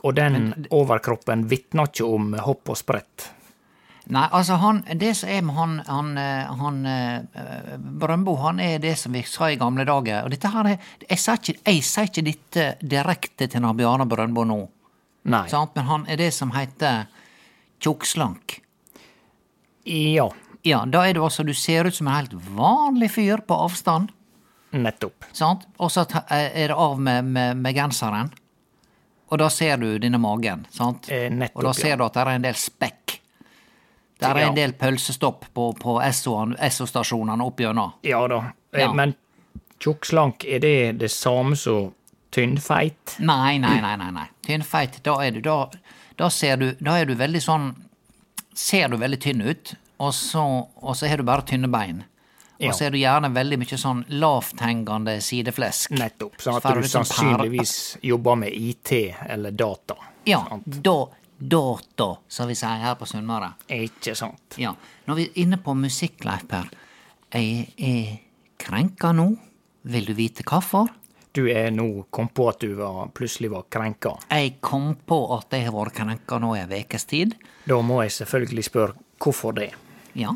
Og 0.06 0.12
den 0.14 0.52
overkroppen 0.70 1.46
vitner 1.50 1.88
ikke 1.88 2.06
om 2.06 2.34
hopp 2.44 2.68
og 2.70 2.76
sprett. 2.78 3.30
Nei, 4.14 4.22
altså 4.38 4.54
han, 4.62 4.84
det 4.94 5.10
som 5.18 5.30
er 5.34 5.42
med 5.42 5.56
han, 5.56 5.72
han, 5.88 6.10
eh, 6.20 6.52
han 6.60 6.76
eh, 6.86 7.72
Brøndbo, 7.76 8.36
han 8.44 8.60
er 8.62 8.78
det 8.82 8.94
som 9.00 9.16
vi 9.16 9.24
sa 9.26 9.48
i 9.50 9.58
gamle 9.58 9.82
dager. 9.88 10.22
Og 10.22 10.30
dette 10.30 10.50
her 10.52 10.70
er, 10.70 10.92
jeg 11.08 11.18
sier 11.18 11.40
ikke, 11.42 11.74
ikke 12.04 12.26
dette 12.28 12.66
direkte 12.86 13.50
til 13.50 13.66
Bjarne 13.78 14.06
Brøndbo 14.06 14.46
nå, 14.46 14.60
Nei. 15.32 15.44
sant? 15.50 15.74
men 15.74 15.90
han 15.90 16.06
er 16.06 16.22
det 16.22 16.30
som 16.36 16.54
heter 16.54 17.08
tjukkslank. 17.82 18.60
Ja, 19.86 20.30
Ja, 20.66 20.80
da 20.90 21.04
er 21.06 21.14
du 21.14 21.22
altså, 21.22 21.44
du 21.46 21.54
ser 21.54 21.86
ut 21.86 21.94
som 21.94 22.08
en 22.08 22.16
helt 22.16 22.32
vanlig 22.56 23.12
fyr 23.14 23.42
på 23.46 23.54
avstand, 23.66 24.10
nettopp. 24.74 25.28
sant? 25.32 25.62
Og 25.78 25.92
så 25.94 26.02
er 26.26 26.72
det 26.72 26.74
av 26.74 26.98
med, 26.98 27.28
med, 27.36 27.60
med 27.62 27.76
genseren. 27.76 28.32
Og 29.30 29.38
da 29.38 29.46
ser 29.50 29.78
du 29.78 29.86
denne 30.02 30.18
magen, 30.22 30.64
sant? 30.74 31.06
Eh, 31.10 31.28
nettopp, 31.30 31.60
og 31.60 31.68
da 31.68 31.74
ser 31.76 31.94
ja. 31.94 31.98
du 32.00 32.04
at 32.06 32.18
det 32.18 32.24
er 32.24 32.30
en 32.32 32.48
del 32.48 32.58
spekk. 32.58 33.05
Det 34.18 34.24
er 34.30 34.38
Ja. 34.40 34.48
en 34.48 34.54
del 34.54 34.72
pølsestopp 34.72 35.44
på, 35.54 35.72
på 35.76 35.98
Esso-stasjonene 36.02 37.44
opp 37.44 37.58
gjennom. 37.60 37.92
Ja 38.02 38.26
da. 38.28 38.38
Eh, 38.72 38.80
Ja. 38.80 38.92
Men 38.92 39.14
tjukkslank, 39.80 40.44
er 40.44 40.58
det 40.60 40.98
det 40.98 41.10
samme 41.10 41.56
som 41.56 41.92
tynnfeit? 42.30 43.16
Nei, 43.18 43.58
nei, 43.58 43.80
nei, 43.80 43.96
nei. 43.96 44.10
nei. 44.10 44.26
Tynnfeit, 44.46 45.02
da 45.02 45.18
er 45.24 45.30
du 45.36 45.40
da, 45.40 45.68
da 46.16 46.28
ser 46.30 46.56
du 46.56 46.72
Da 46.80 46.96
er 47.00 47.04
du 47.06 47.14
veldig 47.14 47.42
sånn 47.42 47.74
Ser 48.56 48.88
du 48.88 48.96
veldig 48.96 49.18
tynn 49.20 49.42
ut, 49.44 49.74
og 50.00 50.14
så, 50.16 50.42
og 50.80 50.94
så 50.96 51.06
har 51.10 51.18
du 51.20 51.24
bare 51.28 51.42
tynne 51.44 51.68
bein. 51.68 51.98
Ja. 52.58 52.70
Og 52.70 52.74
så 52.78 52.86
er 52.86 52.90
du 52.94 52.96
gjerne 52.96 53.28
veldig 53.34 53.58
mye 53.60 53.76
sånn 53.76 53.98
lavthengende 54.08 55.18
sideflesk. 55.20 55.90
Nettopp. 55.92 56.38
Sånn 56.40 56.56
at 56.56 56.62
Så 56.64 56.72
du, 56.72 56.80
du 56.80 56.88
sånn 56.88 57.04
sannsynligvis 57.04 57.74
jobber 58.00 58.34
med 58.40 58.48
IT 58.56 58.94
eller 59.28 59.50
data. 59.52 59.98
Ja, 60.24 60.40
da, 60.64 60.94
data, 61.38 62.16
som 62.28 62.48
vi 62.48 62.56
sier 62.58 62.82
her 62.82 62.94
på 62.98 63.08
Sunnmøre. 63.08 63.52
Ikke 63.72 64.14
sant? 64.18 64.56
Ja. 64.60 64.74
Når 65.06 65.18
vi 65.18 65.26
er 65.28 65.40
inne 65.44 65.58
på 65.62 65.74
musikk, 65.76 66.24
Leif 66.26 66.46
Per, 66.50 66.70
jeg 67.34 67.66
er 67.76 68.14
krenka 68.62 69.12
nå. 69.16 69.32
Vil 69.86 70.08
du 70.08 70.14
vite 70.18 70.42
hvorfor? 70.46 70.88
Du 71.36 71.44
er 71.52 71.68
nå 71.70 72.06
kom 72.10 72.30
på 72.32 72.46
at 72.48 72.62
du 72.64 72.72
var, 72.78 73.10
plutselig 73.14 73.50
var 73.52 73.66
krenka. 73.70 74.14
Jeg 74.32 74.56
kom 74.64 74.94
på 75.06 75.18
at 75.36 75.52
jeg 75.52 75.68
har 75.68 75.74
vært 75.76 75.98
krenka 75.98 76.38
nå 76.40 76.54
i 76.56 76.62
ei 76.64 76.80
ukes 76.86 77.04
tid. 77.10 77.36
Da 77.68 77.76
må 77.84 78.00
jeg 78.06 78.14
selvfølgelig 78.16 78.64
spørre 78.70 78.96
hvorfor 79.20 79.54
det. 79.58 79.68
Ja. 80.16 80.32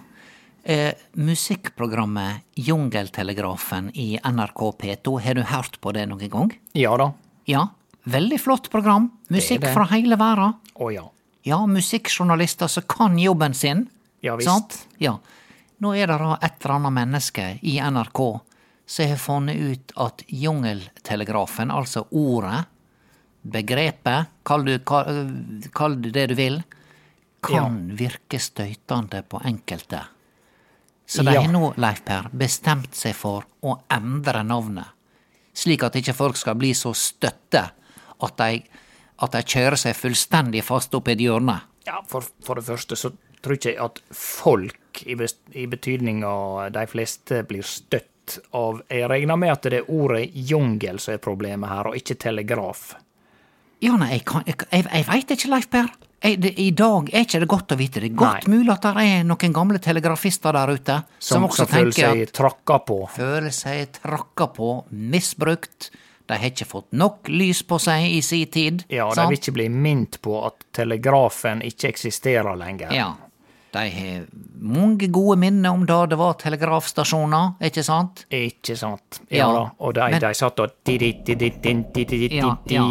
Eh, 0.63 0.93
musikkprogrammet 1.17 2.45
Jungeltelegrafen 2.55 3.89
i 3.97 4.19
NRK 4.21 4.61
P2, 4.83 5.17
har 5.25 5.41
du 5.41 5.43
hørt 5.49 5.81
på 5.81 5.93
det 5.97 6.05
noen 6.11 6.31
gang? 6.31 6.53
Ja 6.77 6.93
da. 7.01 7.13
Ja. 7.49 7.71
Veldig 8.11 8.41
flott 8.41 8.71
program. 8.73 9.11
Musikk 9.29 9.61
det. 9.65 9.73
fra 9.75 9.87
hele 9.93 10.17
verden. 10.21 10.57
Å 10.75 10.91
ja. 10.95 11.07
Ja, 11.47 11.61
musikkjournalister 11.67 12.69
som 12.69 12.85
kan 12.89 13.19
jobben 13.19 13.55
sin. 13.55 13.87
Ja 14.21 14.37
visst. 14.37 14.49
Sant? 14.51 14.77
Ja. 15.01 15.17
Nå 15.81 15.95
er 15.97 16.11
det 16.11 16.19
da 16.21 16.35
et 16.43 16.59
eller 16.61 16.75
annet 16.77 16.93
menneske 16.93 17.47
i 17.63 17.79
NRK 17.81 18.21
som 18.91 19.07
har 19.09 19.21
funnet 19.23 19.57
ut 19.57 19.93
at 20.03 20.23
jungeltelegrafen, 20.27 21.71
altså 21.71 22.03
ordet, 22.11 22.65
begrepet, 23.43 24.27
kall 24.45 24.65
du, 24.67 24.75
kall, 24.85 25.31
kall 25.73 25.95
du 26.03 26.11
det 26.11 26.27
du 26.33 26.35
vil, 26.35 26.59
kan 27.41 27.79
virke 27.97 28.41
støytende 28.43 29.23
på 29.23 29.41
enkelte. 29.47 30.03
Så 31.07 31.23
de 31.23 31.33
Ja. 31.35 31.47
nå, 31.47 31.73
Leif 31.77 32.05
Per, 32.05 32.29
bestemt 32.33 32.95
seg 32.95 33.15
for 33.15 33.47
å 33.63 33.79
endre 33.91 34.43
navnet, 34.43 34.87
slik 35.55 35.83
at 35.83 35.97
ikke 35.97 36.15
folk 36.15 36.37
skal 36.37 36.55
bli 36.55 36.75
så 36.75 36.93
støtte 36.95 37.71
at 38.27 38.37
de, 38.41 38.61
at 39.25 39.35
de 39.37 39.43
kjører 39.55 39.79
seg 39.81 39.97
fullstendig 39.99 40.63
fast 40.67 40.95
opp 40.97 41.09
i 41.09 41.17
et 41.17 41.25
hjørne. 41.25 41.59
Ja, 41.89 42.01
for, 42.09 42.25
for 42.45 42.61
det 42.61 42.67
første 42.69 42.97
så 42.99 43.13
tror 43.41 43.57
ikke 43.57 43.73
jeg 43.73 43.83
at 43.83 44.01
folk, 44.15 45.03
i, 45.07 45.17
i 45.57 45.67
betydning 45.71 46.25
av 46.27 46.67
de 46.75 46.87
fleste, 46.91 47.43
blir 47.49 47.65
støtt 47.67 48.07
av 48.55 48.83
Jeg 48.93 49.09
regner 49.11 49.39
med 49.41 49.51
at 49.51 49.65
det 49.67 49.81
er 49.81 49.89
ordet 49.91 50.29
jungel 50.35 51.01
som 51.03 51.17
er 51.17 51.23
problemet 51.25 51.71
her, 51.71 51.89
og 51.91 51.97
ikke 51.99 52.15
telegraf. 52.21 52.93
Ja, 53.81 53.97
nei, 53.97 54.13
jeg, 54.19 54.25
kan, 54.29 54.45
jeg, 54.47 54.61
jeg, 54.71 54.87
jeg 54.93 55.07
veit 55.09 55.35
ikke, 55.35 55.51
Leif 55.51 55.67
Per. 55.73 55.89
I 56.21 56.67
dag 56.77 57.09
er 57.17 57.25
ikke 57.25 57.39
det 57.41 57.49
godt 57.49 57.73
å 57.73 57.77
vite. 57.81 58.03
Det 58.03 58.11
er 58.11 58.19
godt 58.21 58.45
Nei. 58.45 58.59
mulig 58.59 58.75
at 58.75 58.85
det 58.85 59.05
er 59.09 59.23
noen 59.25 59.55
gamle 59.57 59.81
telegrafister 59.81 60.53
der 60.53 60.75
ute 60.77 60.99
som, 61.17 61.31
Som, 61.31 61.47
også 61.49 61.65
som 61.65 61.71
føler 61.71 61.95
tenker 61.97 62.13
seg 62.13 62.27
at 62.27 62.35
trakka 62.37 62.77
på. 62.91 62.99
føler 63.15 63.55
seg 63.57 63.95
trakka 63.97 64.51
på, 64.53 64.69
misbrukt. 64.93 65.89
De 66.31 66.37
har 66.39 66.47
ikke 66.53 66.67
fått 66.69 66.93
nok 66.95 67.27
lys 67.33 67.65
på 67.67 67.79
seg 67.83 68.05
i 68.07 68.21
si 68.23 68.45
tid. 68.47 68.85
Ja, 68.89 69.09
de 69.11 69.25
vil 69.33 69.39
ikke 69.41 69.55
bli 69.57 69.65
minnet 69.69 70.21
på 70.23 70.37
at 70.47 70.63
telegrafen 70.79 71.59
ikke 71.67 71.89
eksisterer 71.91 72.55
lenger. 72.61 72.93
Ja. 72.95 73.09
De 73.75 73.83
har 73.95 74.23
mange 74.59 75.07
gode 75.15 75.37
minner 75.39 75.71
om 75.75 75.83
da 75.87 76.01
det 76.11 76.17
var 76.19 76.35
telegrafstasjoner, 76.39 77.53
ikke 77.67 77.85
sant? 77.87 78.25
Ikke 78.35 78.75
sant? 78.79 79.21
Ja, 79.29 79.47
Ja. 79.51 79.71
Og 79.79 79.95
de, 79.95 80.09
men- 80.11 80.21
de 80.21 80.33
satt 80.35 80.59
og 80.61 80.71
Ja, 80.87 82.57
ja. 82.67 82.83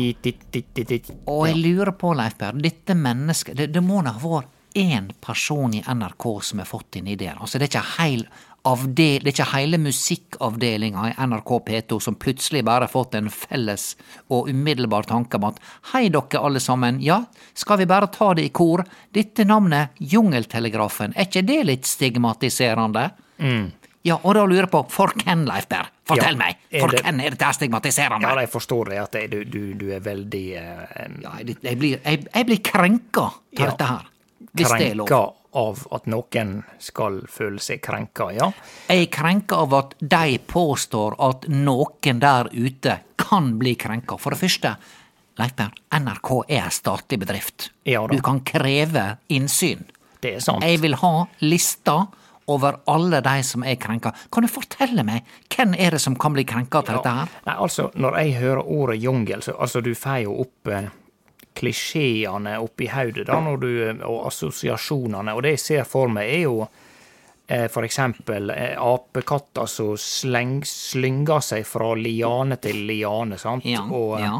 Og 1.28 1.47
jeg 1.47 1.56
lurer 1.58 1.91
på, 1.91 2.13
Leif 2.15 2.38
Per, 2.38 2.52
dette 2.54 2.95
mennesket 2.95 3.56
Det, 3.56 3.71
det 3.73 3.84
må 3.84 4.04
da 4.04 4.12
ha 4.12 4.19
vært 4.19 4.47
én 4.75 5.10
person 5.19 5.73
i 5.73 5.82
NRK 5.82 6.41
som 6.43 6.60
har 6.60 6.65
fått 6.65 6.95
inn 6.95 7.08
ideen. 7.08 7.38
Altså, 7.41 7.58
det 7.60 7.69
er 7.73 7.80
ikke 7.80 7.97
heil 7.97 8.28
avdel, 8.67 9.23
det 9.23 9.31
er 9.31 9.35
ikke 9.35 9.45
hele 9.53 9.77
musikkavdelinga 9.81 11.05
i 11.09 11.13
NRK 11.27 11.51
P2 11.67 11.99
som 12.03 12.15
plutselig 12.19 12.63
bare 12.67 12.87
har 12.87 12.91
fått 12.91 13.15
en 13.15 13.29
felles 13.31 13.93
og 14.29 14.49
umiddelbar 14.51 15.07
tanke 15.09 15.39
om 15.39 15.47
at 15.51 15.59
hei 15.93 16.09
dere 16.09 16.41
alle 16.43 16.59
sammen, 16.63 16.99
ja, 17.01 17.21
skal 17.57 17.79
vi 17.81 17.87
bare 17.89 18.07
ta 18.11 18.33
det 18.37 18.45
i 18.49 18.49
kor, 18.53 18.83
dette 19.15 19.45
navnet 19.47 19.95
Jungeltelegrafen, 19.99 21.13
er 21.15 21.29
ikke 21.29 21.45
det 21.47 21.61
litt 21.71 21.85
stigmatiserende? 21.89 23.09
Ja, 24.07 24.15
og 24.23 24.31
da 24.37 24.45
lurer 24.47 24.63
jeg 24.63 24.71
på, 24.71 24.79
for 24.91 25.11
hvem, 25.23 25.41
Leif 25.47 25.65
Berr? 25.71 25.89
Fortell 26.09 26.33
Ja, 26.33 26.39
meg, 26.39 26.55
for 26.79 26.87
det- 26.89 27.01
hvem 27.03 27.19
er 27.21 27.29
dette 27.35 27.49
stigmatiserende? 27.53 28.27
Ja, 28.27 28.39
jeg 28.41 28.49
forstår 28.49 28.89
det, 28.89 28.99
at 29.03 29.17
du, 29.31 29.43
du, 29.43 29.73
du 29.77 29.89
er 29.93 29.99
veldig 29.99 30.45
uh, 30.57 31.19
Ja, 31.21 31.33
jeg, 31.43 31.57
jeg, 31.61 31.77
blir, 31.77 31.99
jeg, 32.05 32.23
jeg 32.33 32.45
blir 32.47 32.61
krenka 32.63 33.27
til 33.55 33.65
Ja. 33.65 33.71
dette 33.73 33.85
her, 33.91 34.07
krenka 34.57 35.21
av 35.59 35.81
at 35.95 36.05
noen 36.09 36.59
skal 36.81 37.23
føle 37.31 37.62
seg 37.63 37.81
krenka, 37.81 38.29
ja. 38.35 38.51
Jeg 38.89 39.07
er 39.07 39.12
krenka 39.13 39.63
av 39.65 39.75
at 39.77 39.95
de 39.99 40.38
påstår 40.45 41.17
at 41.29 41.47
noen 41.49 42.21
der 42.21 42.51
ute 42.53 42.99
kan 43.19 43.55
bli 43.59 43.73
krenka. 43.79 44.19
For 44.21 44.35
det 44.35 44.41
første, 44.43 44.75
Leifberg, 45.39 45.81
NRK 45.95 46.31
er 46.47 46.63
en 46.65 46.75
statlig 46.75 47.19
bedrift. 47.23 47.71
Ja. 47.88 48.05
Du 48.07 48.19
kan 48.21 48.43
kreve 48.45 49.15
innsyn. 49.33 49.85
Det 50.19 50.35
er 50.35 50.43
sant. 50.43 50.65
Jeg 50.67 50.81
vil 50.83 50.97
ha 50.99 51.13
lista 51.41 52.01
over 52.49 52.79
alle 52.89 53.21
de 53.21 53.43
som 53.45 53.63
er 53.63 53.77
krenka. 53.79 54.12
Kan 54.33 54.45
du 54.45 54.49
fortelle 54.51 55.05
meg, 55.05 55.27
hvem 55.53 55.75
er 55.77 55.95
det 55.95 56.01
som 56.03 56.17
kan 56.19 56.33
bli 56.35 56.43
krenka 56.49 56.81
til 56.83 56.97
dette 56.97 57.13
her? 57.21 57.35
Nei, 57.45 57.55
altså, 57.55 57.89
når 57.95 58.17
jeg 58.19 58.38
hører 58.41 58.63
ordet 58.65 58.97
jungel, 59.03 59.43
så 59.45 59.53
altså, 59.55 59.83
du 59.85 59.93
får 59.95 60.23
jo 60.25 60.35
opp 60.43 60.71
eh, 60.73 60.89
klisjeene 61.59 62.55
oppi 62.63 62.87
hodet, 62.91 63.27
da, 63.27 63.39
du, 63.59 63.69
og 64.07 64.27
assosiasjonene, 64.29 65.35
og 65.35 65.43
det 65.45 65.57
jeg 65.57 65.63
ser 65.65 65.89
for 65.89 66.11
meg, 66.11 66.29
er 66.31 66.45
jo 66.45 66.55
eh, 67.47 67.67
eksempel 67.85 68.53
eh, 68.55 68.75
apekatter 68.79 69.67
som 69.69 69.95
sleng, 69.99 70.59
slynger 70.65 71.43
seg 71.43 71.67
fra 71.67 71.91
liane 71.99 72.57
til 72.63 72.85
liane, 72.89 73.37
sant? 73.41 73.67
Ja, 73.67 73.83
og, 73.89 74.15
eh, 74.19 74.25
ja. 74.25 74.39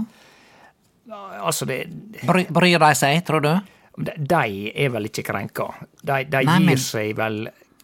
Altså, 1.42 1.66
det, 1.66 1.84
Bry, 2.28 2.46
bryr 2.54 2.80
de 2.80 2.94
seg, 2.98 3.24
tror 3.26 3.42
du? 3.42 3.54
de 4.00 4.14
de 4.16 4.70
er 4.80 4.92
vel 4.94 5.10
ikke 5.10 5.26
krenka. 5.28 5.66
De, 6.02 6.22
de 6.30 6.44
Nei, 6.46 6.60
gir 6.60 6.68
men- 6.70 6.78
seg 6.80 7.16
vel 7.18 7.40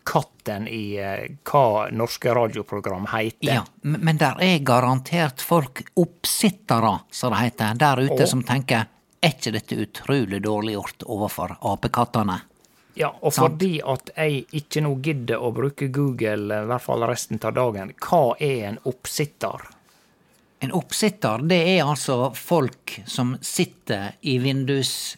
katten 0.06 0.68
i 0.70 0.84
eh, 1.02 1.24
hva 1.50 1.90
norske 1.92 2.30
radioprogram 2.38 3.08
heter. 3.10 3.50
Ja, 3.50 3.64
men 3.82 4.20
der 4.22 4.38
er 4.46 4.60
garantert 4.62 5.42
folk, 5.42 5.82
oppsittere, 5.98 7.00
som 7.10 7.34
det 7.34 7.40
heter, 7.48 7.74
der 7.82 8.04
ute 8.06 8.20
og, 8.22 8.28
som 8.30 8.44
tenker 8.46 8.86
er 9.26 9.34
ikke 9.34 9.56
dette 9.56 9.78
utrolig 9.82 10.42
dårlig 10.46 10.76
gjort 10.78 11.06
overfor 11.16 11.58
apekattene? 11.74 12.40
Ja, 12.96 13.10
og 13.20 13.34
Sant. 13.34 13.58
fordi 13.58 13.82
at 13.84 14.12
jeg 14.16 14.46
ikke 14.56 14.84
nå 14.86 14.94
gidder 15.04 15.42
å 15.44 15.52
bruke 15.56 15.90
Google, 15.92 16.48
eh, 16.56 16.64
i 16.64 16.70
hvert 16.70 16.84
fall 16.84 17.04
resten 17.10 17.42
av 17.44 17.56
dagen, 17.58 17.92
hva 18.00 18.38
er 18.40 18.70
en 18.70 18.80
oppsitter? 18.88 19.66
En 20.64 20.72
oppsitter, 20.72 21.44
det 21.44 21.60
er 21.76 21.84
altså 21.84 22.32
folk 22.34 23.02
som 23.06 23.36
sitter 23.42 24.16
i 24.22 24.40
vindus... 24.40 25.18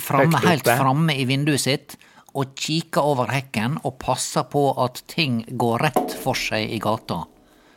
Framme, 0.00 0.40
helt 0.46 0.64
framme 0.64 1.12
i 1.12 1.26
vinduet 1.28 1.60
sitt 1.60 1.98
og 2.32 2.54
kikker 2.56 3.04
over 3.04 3.28
hekken 3.28 3.74
og 3.84 3.98
passer 4.00 4.46
på 4.48 4.62
at 4.80 5.02
ting 5.12 5.42
går 5.60 5.82
rett 5.84 6.14
for 6.22 6.38
seg 6.38 6.72
i 6.72 6.78
gata. 6.80 7.26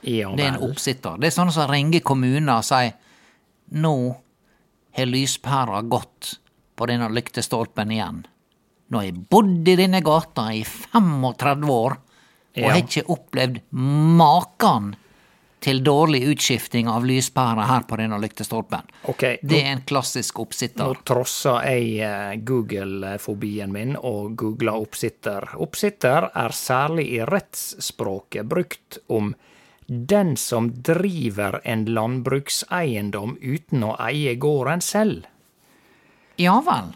Ja 0.08 0.32
Det 0.32 0.46
er 0.46 0.54
en 0.56 0.64
oppsitter. 0.70 1.20
Det 1.20 1.28
er 1.28 1.36
sånne 1.36 1.52
som 1.52 1.68
ringer 1.70 2.00
kommunen 2.06 2.50
og 2.54 2.64
sier 2.66 2.96
nå 3.76 3.96
har 4.98 5.10
lyspæra 5.10 5.82
gått 5.82 6.36
på 6.76 6.88
denne 6.90 7.10
lyktestolpen 7.14 7.92
igjen. 7.94 8.24
Nå 8.92 9.00
har 9.00 9.08
jeg 9.08 9.22
bodd 9.32 9.68
i 9.72 9.78
denne 9.80 10.02
gata 10.04 10.50
i 10.54 10.64
35 10.68 11.70
år 11.72 12.00
og 12.52 12.66
har 12.68 12.82
ikke 12.82 13.08
opplevd 13.14 13.62
maken 13.72 14.92
til 15.62 15.84
dårlig 15.86 16.24
utskifting 16.32 16.90
av 16.90 17.06
lyspæra 17.06 17.68
her 17.70 17.86
på 17.88 18.00
denne 18.02 18.18
lyktestolpen. 18.22 18.88
Okay, 19.14 19.38
Det 19.42 19.60
er 19.62 19.76
en 19.76 19.84
klassisk 19.86 20.40
nå 20.40 20.48
oppsitter. 20.48 20.98
trosser 21.06 21.68
jeg 21.70 22.00
eh, 22.02 22.34
Google-fobien 22.42 23.72
min 23.72 23.94
og 23.96 24.34
googler 24.36 24.74
oppsitter. 24.82 25.54
Oppsitter 25.62 26.32
er 26.34 26.58
særlig 26.58 27.12
i 27.14 27.22
rettsspråket 27.30 28.50
brukt 28.50 28.98
om 29.08 29.36
den 29.92 30.38
som 30.38 30.70
driver 30.84 31.60
en 31.68 31.86
landbrukseiendom 31.86 33.38
uten 33.42 33.84
å 33.84 33.96
eie 34.00 34.36
gården 34.40 34.82
selv. 34.82 35.26
Ja 36.40 36.62
vel. 36.64 36.94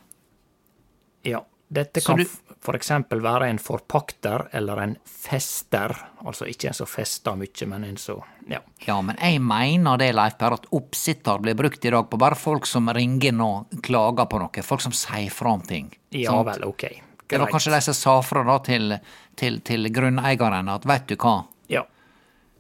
Ja, 1.28 1.42
dette 1.68 2.02
kan 2.02 2.18
du- 2.18 2.30
f.eks. 2.66 2.90
være 3.10 3.50
en 3.50 3.60
forpakter 3.60 4.48
eller 4.52 4.78
en 4.82 4.96
fester, 5.06 5.92
altså 6.26 6.48
ikke 6.50 6.68
en 6.68 6.74
som 6.74 6.88
fester 6.88 7.36
mye, 7.36 7.68
men 7.68 7.84
en 7.84 7.98
som, 7.98 8.22
ja. 8.48 8.60
Ja, 8.88 9.02
men 9.02 9.18
jeg 9.22 9.42
mener 9.42 9.98
det, 9.98 10.14
Leif 10.16 10.38
Per, 10.38 10.54
at 10.54 10.66
oppsitter 10.72 11.40
blir 11.40 11.54
brukt 11.56 11.86
i 11.86 11.90
dag 11.90 12.10
på 12.10 12.18
bare 12.18 12.36
folk 12.36 12.66
som 12.66 12.90
ringer 12.90 13.28
inn 13.34 13.42
og 13.42 13.68
klager 13.84 14.26
på 14.26 14.40
noe. 14.40 14.64
Folk 14.64 14.82
som 14.82 14.92
sier 14.96 15.30
fra 15.30 15.52
om 15.54 15.62
ting. 15.62 15.92
Ja 16.12 16.32
sant? 16.32 16.48
vel, 16.48 16.64
ok. 16.70 16.88
Det 17.28 17.40
var 17.42 17.50
kanskje 17.52 17.74
de 17.74 17.82
som 17.82 17.94
sa 17.94 18.22
fra 18.22 18.44
da 18.46 18.60
til, 18.60 18.98
til, 19.36 19.60
til 19.66 19.90
grunneieren 19.92 20.70
at 20.70 20.86
veit 20.86 21.08
du 21.10 21.16
hva. 21.18 21.44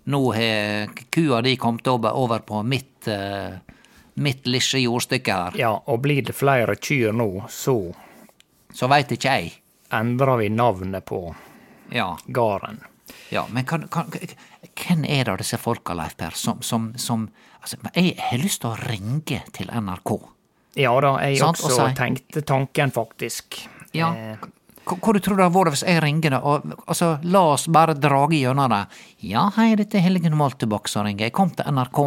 Nå 0.05 0.21
har 0.35 0.87
kua 1.11 1.41
di 1.41 1.55
kommet 1.57 1.87
over, 1.87 2.39
på 2.39 2.63
mitt, 2.63 3.07
eh, 3.07 3.53
mitt 4.15 4.45
lille 4.47 4.79
jordstykke 4.83 5.33
her, 5.33 5.57
ja, 5.59 5.71
og 5.85 6.01
blir 6.01 6.21
det 6.23 6.35
flere 6.35 6.75
kyr 6.75 7.11
nå, 7.13 7.45
så 7.49 7.93
så 8.75 8.87
veit 8.91 9.11
ikke 9.15 9.31
jeg. 9.39 9.53
endrer 9.91 10.37
vi 10.37 10.49
navnet 10.49 11.05
på 11.05 11.35
Ja, 11.91 12.17
gården. 12.27 12.79
ja 13.29 13.45
men 13.49 13.63
kan, 13.65 13.87
kan, 13.87 14.09
hvem 14.75 15.05
er 15.07 15.23
det 15.23 15.37
disse 15.37 15.57
folka, 15.57 15.93
Leif 15.93 16.15
Per, 16.17 16.31
som, 16.35 16.61
som, 16.61 16.93
som 16.97 17.29
altså, 17.61 17.77
Jeg 17.95 18.15
har 18.19 18.37
lyst 18.41 18.61
til 18.61 18.69
å 18.71 18.79
ringe 18.89 19.41
til 19.53 19.67
NRK. 19.71 20.19
Ja 20.75 20.91
da, 21.01 21.13
jeg 21.23 21.37
Sant, 21.39 21.57
også 21.61 21.71
og 21.85 21.89
si- 21.89 21.95
tenkte 21.95 22.41
tanken, 22.41 22.91
faktisk. 22.91 23.61
Ja. 23.93 24.09
Eh, 24.13 24.37
Hva, 24.85 25.13
du 25.13 25.19
tror 25.19 25.39
det 25.39 25.47
hadde 25.47 25.55
vært 25.55 25.73
hvis 25.73 25.83
jeg 25.85 26.01
ringer 26.03 26.35
og 26.37 26.65
altså, 26.85 27.15
la 27.25 27.41
oss 27.55 27.65
bare 27.73 27.95
drage 27.97 28.37
gjennom 28.37 28.69
det. 28.69 28.83
Ja, 29.25 29.47
hei, 29.55 29.71
dette 29.79 29.97
er 29.97 30.05
Helge 30.05 30.29
Moltebakk 30.29 30.89
som 30.91 31.07
ringer. 31.07 31.25
Jeg 31.25 31.33
kom 31.35 31.49
til 31.57 31.65
NRK. 31.73 32.01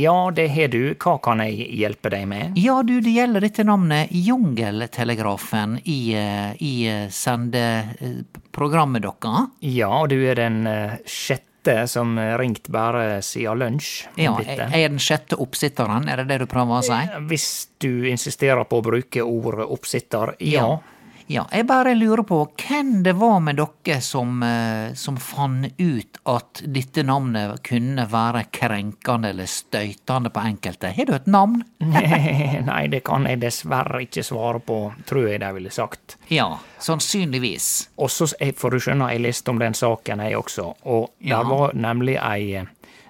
ja, 0.00 0.16
det 0.34 0.48
har 0.54 0.72
du. 0.74 0.80
Hva 0.98 1.18
kan 1.22 1.42
jeg 1.44 1.68
hjelpe 1.78 2.10
deg 2.14 2.26
med? 2.30 2.58
Ja, 2.58 2.80
du, 2.82 2.96
det 3.04 3.14
gjelder 3.14 3.46
dette 3.46 3.66
navnet 3.66 4.10
Jungeltelegrafen 4.10 5.78
i, 5.84 6.00
eh, 6.18 6.58
i 6.58 6.74
eh, 6.90 7.06
sendeprogrammet 7.14 9.06
deres. 9.06 9.54
Ja, 9.62 9.92
du 10.10 10.18
er 10.18 10.42
den 10.42 10.66
eh, 10.66 10.98
sjette 11.06 11.86
som 11.90 12.16
ringt 12.40 12.70
bare 12.72 13.20
siden 13.22 13.60
lunsj. 13.60 14.06
Ja, 14.18 14.34
jeg 14.40 14.58
er 14.58 14.88
den 14.88 15.02
sjette 15.02 15.36
oppsitteren, 15.38 16.08
er 16.08 16.22
det 16.22 16.30
det 16.32 16.42
du 16.42 16.50
prøver 16.50 16.80
å 16.80 16.84
si? 16.86 17.00
Hvis 17.28 17.48
du 17.82 18.08
insisterer 18.08 18.64
på 18.64 18.80
å 18.80 18.86
bruke 18.86 19.22
ordet 19.26 19.66
oppsitter, 19.68 20.32
ja. 20.40 20.64
Ja, 20.64 20.97
jeg 21.28 21.66
bare 21.68 21.92
lurer 21.94 22.22
på 22.24 22.38
hvem 22.56 23.02
det 23.04 23.12
var 23.20 23.40
med 23.44 23.58
dere 23.60 24.00
som, 24.04 24.42
eh, 24.42 24.94
som 24.96 25.16
fant 25.20 25.66
ut 25.78 26.18
at 26.24 26.62
dette 26.64 27.02
navnet 27.04 27.60
kunne 27.68 28.06
være 28.08 28.46
krenkende 28.50 29.28
eller 29.34 29.48
støytende 29.50 30.32
på 30.32 30.40
enkelte. 30.40 30.92
Har 30.96 31.04
du 31.10 31.14
et 31.18 31.26
navn? 31.28 31.62
Nei, 32.70 32.86
det 32.88 33.02
kan 33.04 33.28
jeg 33.28 33.42
dessverre 33.44 34.02
ikke 34.06 34.24
svare 34.24 34.60
på, 34.64 34.78
tror 35.08 35.28
jeg 35.28 35.42
de 35.44 35.52
ville 35.58 35.70
sagt. 35.74 36.16
Ja, 36.32 36.48
sannsynligvis. 36.78 37.90
Og 38.00 38.10
så, 38.10 38.30
får 38.32 38.56
for 38.58 38.70
du 38.72 38.80
skjønner, 38.80 39.12
jeg 39.12 39.24
leste 39.24 39.52
om 39.52 39.60
den 39.60 39.76
saken, 39.76 40.24
jeg 40.24 40.36
også, 40.40 40.72
og 40.88 41.10
Ja. 41.20 41.42
var 41.44 41.72
nemlig 41.76 42.16
ei 42.20 42.54
eh, 42.62 42.64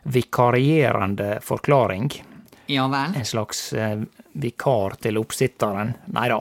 vikarierende 0.09 1.38
forklaring. 1.42 2.11
Ja 2.68 2.85
vel? 2.92 3.14
En 3.16 3.24
slags 3.24 3.72
eh, 3.72 3.98
vikar 4.38 4.98
til 5.02 5.18
oppsitteren. 5.20 5.94
Nei 6.14 6.28
da. 6.28 6.40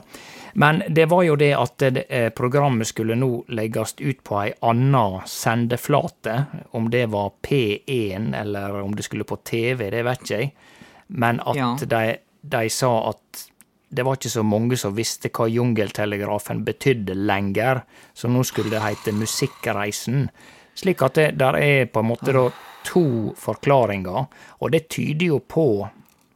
Men 0.60 0.82
det 0.90 1.06
var 1.10 1.24
jo 1.24 1.36
det 1.40 1.52
at 1.56 1.84
eh, 1.88 2.30
programmet 2.36 2.90
skulle 2.90 3.16
nå 3.16 3.30
legges 3.56 3.96
ut 4.00 4.24
på 4.26 4.40
ei 4.42 4.52
anna 4.68 5.22
sendeflate. 5.30 6.38
Om 6.78 6.90
det 6.94 7.06
var 7.13 7.32
P1 7.48 8.34
eller 8.42 8.82
om 8.82 8.96
det 8.96 9.06
skulle 9.08 9.24
på 9.28 9.40
TV, 9.48 9.90
det 9.94 10.04
vet 10.08 10.24
ikke 10.26 10.42
jeg. 10.42 10.52
Men 11.08 11.40
at 11.46 11.56
Ja. 11.56 11.76
de, 11.80 12.18
de 12.42 12.70
sa 12.70 12.92
at 13.10 13.48
det 13.90 14.04
var 14.04 14.18
ikke 14.18 14.30
så 14.34 14.44
mange 14.44 14.76
som 14.78 14.96
visste 14.98 15.30
hva 15.32 15.46
Jungeltelegrafen 15.48 16.66
betydde 16.68 17.16
lenger, 17.16 17.86
så 18.13 18.28
nå 18.28 18.42
skulle 18.44 18.74
det 18.74 18.82
hete 18.84 19.13
Musikkreisen. 19.16 20.28
Slik 20.76 21.02
at 21.02 21.16
det 21.16 21.30
der 21.40 21.56
er 21.56 21.86
på 21.86 22.04
en 22.04 22.10
måte 22.12 22.34
da 22.36 22.50
to 22.84 23.32
forklaringer, 23.40 24.28
og 24.60 24.72
det 24.76 24.90
tyder 24.92 25.32
jo 25.32 25.40
på, 25.40 25.88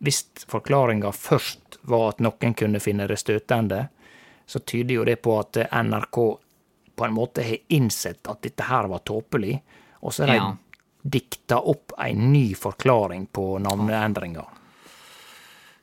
hvis 0.01 0.23
forklaringa 0.49 1.11
først 1.13 1.77
var 1.89 2.09
at 2.15 2.19
noen 2.25 2.53
kunne 2.57 2.79
finne 2.81 3.07
det 3.07 3.19
støtende, 3.21 3.87
så 4.49 4.59
tyder 4.59 4.95
jo 4.95 5.03
det 5.07 5.19
på 5.23 5.35
at 5.39 5.57
NRK 5.71 6.17
på 6.97 7.05
en 7.07 7.13
måte 7.15 7.43
har 7.45 7.57
innsett 7.73 8.27
at 8.27 8.41
dette 8.43 8.65
her 8.67 8.89
var 8.91 8.99
tåpelig, 9.07 9.59
og 10.01 10.13
så 10.13 10.25
har 10.27 10.35
Ja. 10.35 10.49
de 11.03 11.09
dikta 11.19 11.57
opp 11.59 11.93
ei 11.97 12.13
ny 12.13 12.53
forklaring 12.53 13.27
på 13.33 13.57
navneendringa. 13.59 14.43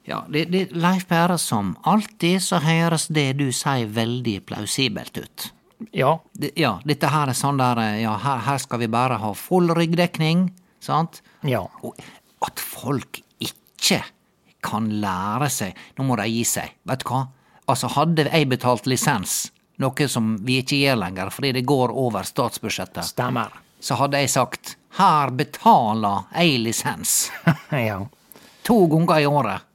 Ja, 0.04 0.24
det, 0.28 0.44
det, 0.52 0.70
Leif 0.72 1.04
Pære, 1.09 1.38
som 1.38 1.74
alltid 1.85 2.40
så 2.42 2.59
høres 2.64 3.09
det 3.12 3.33
du 3.37 3.50
sier 3.52 3.87
veldig 3.92 4.38
plausibelt 4.48 5.18
ut. 5.20 5.48
Ja, 5.92 6.14
det, 6.33 6.52
ja, 6.59 6.78
dette 6.88 7.11
her 7.12 7.28
er 7.31 7.37
sånn 7.38 7.59
der 7.61 7.81
Ja, 8.00 8.16
her, 8.18 8.38
her 8.46 8.59
skal 8.59 8.81
vi 8.83 8.88
bare 8.90 9.18
ha 9.20 9.33
full 9.37 9.68
ryggdekning, 9.76 10.48
sant? 10.81 11.20
ja. 11.46 11.66
Og 11.83 11.94
at 12.46 12.59
folk 12.62 13.20
ikke 13.79 14.03
kan 14.64 14.88
lære 15.01 15.49
seg 15.55 15.77
Nå 15.99 16.05
må 16.09 16.17
de 16.19 16.27
gi 16.29 16.43
seg. 16.45 16.75
Vet 16.88 17.05
du 17.05 17.12
hva? 17.12 17.23
Altså, 17.69 17.91
hadde 17.95 18.25
jeg 18.27 18.49
betalt 18.51 18.88
lisens, 18.91 19.53
noe 19.79 20.09
som 20.11 20.35
vi 20.45 20.59
ikke 20.62 20.81
gjør 20.81 20.99
lenger 21.05 21.31
fordi 21.31 21.53
det 21.59 21.67
går 21.69 21.93
over 21.93 22.25
statsbudsjettet, 22.27 23.05
Stemmer. 23.12 23.53
så 23.81 23.99
hadde 24.01 24.23
jeg 24.23 24.33
sagt 24.33 24.77
her 24.99 25.31
betaler 25.37 26.25
jeg 26.35 26.62
lisens. 26.64 27.29
ja. 27.71 28.01
To 28.67 28.79
ganger 28.91 29.21
i 29.21 29.27
året. 29.29 29.69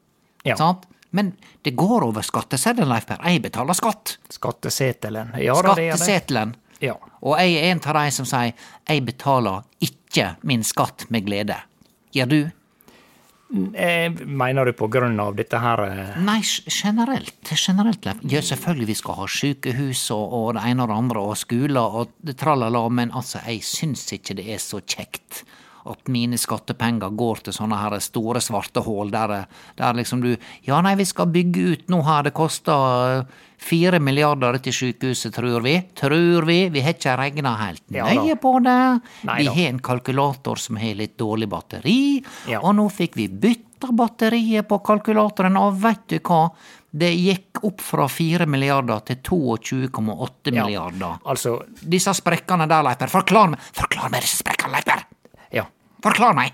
Ja. 0.44 0.58
Sant? 0.60 0.88
Men 1.13 1.36
det 1.62 1.76
går 1.78 2.04
over 2.08 2.26
skatteseddelen, 2.26 2.89
Leif 2.89 3.06
Per. 3.06 3.22
Jeg 3.30 3.44
betaler 3.46 3.78
skatt. 3.78 4.18
Skattesetelen. 4.34 5.36
Ja. 5.38 5.54
Skattesetelen. 5.62 6.56
Ja. 6.82 6.98
Og 7.22 7.38
jeg 7.39 7.54
er 7.62 7.70
en 7.72 7.84
av 7.86 8.00
de 8.02 8.12
som 8.12 8.26
sier 8.28 8.52
jeg 8.89 9.06
betaler 9.06 9.62
ikke 9.86 10.34
min 10.50 10.66
skatt 10.68 11.06
med 11.13 11.28
glede. 11.30 11.56
Gjør 12.18 12.32
du? 12.34 12.39
Eh, 13.54 14.10
mener 14.26 14.66
du 14.66 14.74
på 14.74 14.88
grunn 14.89 15.20
av 15.22 15.36
dette 15.38 15.60
her 15.62 15.82
eh, 15.86 16.16
Nei, 16.26 16.39
generelt. 16.66 17.52
Generelt, 17.54 18.08
Ja, 18.32 18.42
selvfølgelig 18.42 18.88
vi 18.89 18.96
skal 18.98 19.20
ha 19.20 19.28
sykehus 19.30 20.08
og, 20.16 20.34
og 20.34 20.48
det 20.58 20.63
ene 20.72 20.88
og 20.88 20.89
det 20.89 20.98
andre, 20.98 21.26
og 21.30 21.38
skoler 21.38 22.00
og 22.02 22.34
tralala, 22.39 22.88
men 22.89 23.13
altså, 23.13 23.44
jeg 23.46 23.62
syns 23.68 24.08
ikke 24.18 24.39
det 24.39 24.48
er 24.56 24.63
så 24.63 24.82
kjekt 24.82 25.44
at 25.86 26.08
mine 26.08 26.38
skattepenger 26.39 27.12
går 27.17 27.41
til 27.43 27.54
sånne 27.54 27.78
her 27.82 27.98
store 28.00 28.39
svarte 28.43 28.84
hull 28.86 29.12
der, 29.12 29.46
der 29.78 29.93
liksom 29.98 30.22
du 30.24 30.36
Ja, 30.67 30.82
nei, 30.82 30.96
vi 30.96 31.06
skal 31.06 31.28
bygge 31.28 31.65
ut 31.74 31.89
nå 31.91 32.02
her, 32.08 32.24
det 32.24 32.34
koster 32.34 33.26
fire 33.63 34.00
milliarder 34.04 34.58
til 34.63 34.74
sykehuset, 34.76 35.34
tror 35.36 35.62
vi. 35.63 35.78
Tror 35.96 36.43
vi. 36.48 36.58
Vi 36.69 36.82
har 36.84 36.93
ikke 36.98 37.15
regna 37.19 37.54
helt 37.62 37.84
nøye 37.96 38.36
på 38.41 38.58
det. 38.63 38.80
Nei 39.28 39.38
vi 39.43 39.48
har 39.54 39.69
en 39.72 39.80
kalkulator 39.80 40.60
som 40.60 40.76
har 40.82 40.96
litt 41.00 41.17
dårlig 41.17 41.48
batteri, 41.50 42.24
Ja. 42.50 42.60
og 42.62 42.76
nå 42.76 42.89
fikk 42.91 43.15
vi 43.15 43.28
bytta 43.30 43.91
batteriet 43.96 44.67
på 44.67 44.80
kalkulatoren, 44.84 45.56
og 45.60 45.80
vet 45.82 46.08
du 46.08 46.19
hva? 46.19 46.50
Det 46.93 47.10
gikk 47.17 47.63
opp 47.65 47.82
fra 47.82 48.06
4 48.08 48.46
milliarder 48.46 49.00
til 49.08 49.15
22,8 49.24 50.54
Ja. 50.54 50.63
milliarder. 50.65 51.19
Altså, 51.26 51.63
Disse 51.82 52.13
sprekkene 52.13 52.67
der, 52.67 52.84
Leiper, 52.84 53.08
forklar 53.08 53.50
meg 53.50 53.60
Forklar 53.74 54.12
meg 54.12 54.22
disse 54.22 54.43
sprekkene, 54.43 54.74
Leiper! 54.78 55.04
Forklar 56.04 56.36
meg! 56.38 56.54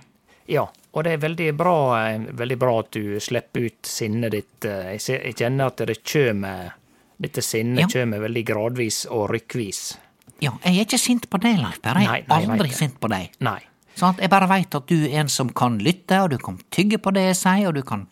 Ja, 0.50 0.64
og 0.94 1.04
det 1.06 1.14
er 1.16 1.22
veldig 1.22 1.48
bra, 1.58 1.76
eh, 2.08 2.20
veldig 2.34 2.58
bra 2.62 2.80
at 2.82 2.92
du 2.96 3.20
slipper 3.22 3.68
ut 3.70 3.90
sinnet 3.90 4.32
ditt. 4.34 4.66
eh, 4.66 4.96
Jeg, 4.98 5.36
kjenner 5.38 5.68
at 5.74 5.78
det 5.90 6.00
kjømer 6.04 6.72
Dette 7.20 7.42
sinnet 7.44 7.82
Ja. 7.82 7.88
kjømer 7.88 8.22
veldig 8.24 8.46
gradvis 8.48 9.06
og 9.12 9.30
rykkvis. 9.34 9.98
Ja, 10.40 10.52
jeg 10.64 10.78
er 10.80 10.86
ikke 10.86 10.98
sint 11.00 11.30
på 11.30 11.38
deg, 11.44 11.58
Leiper. 11.60 12.00
Jeg 12.00 12.24
er 12.30 12.48
aldri 12.48 12.70
sint 12.72 12.98
på 13.02 13.10
deg. 13.12 13.30
Nei. 13.42 13.60
Sant? 13.96 14.20
Jeg 14.24 14.30
bare 14.32 14.48
veit 14.48 14.74
at 14.74 14.86
du 14.88 14.96
er 15.06 15.20
en 15.20 15.28
som 15.28 15.50
kan 15.50 15.78
lytte, 15.80 16.16
og 16.24 16.30
du 16.30 16.38
kan 16.38 16.58
tygge 16.72 16.98
på 16.98 17.12
det 17.14 17.26
jeg 17.26 17.36
sier, 17.36 17.68
og 17.68 17.76
du 17.76 17.82
kan 17.84 18.08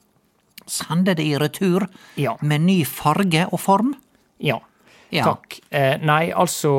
sende 0.68 1.16
det 1.16 1.24
i 1.24 1.38
retur 1.40 1.88
Ja. 2.18 2.36
med 2.42 2.62
ny 2.62 2.84
farge 2.84 3.48
og 3.54 3.60
form. 3.62 3.96
Ja. 4.42 4.60
Ja. 5.10 5.24
Takk. 5.24 5.60
Eh, 5.72 5.98
nei, 6.04 6.32
altså, 6.36 6.72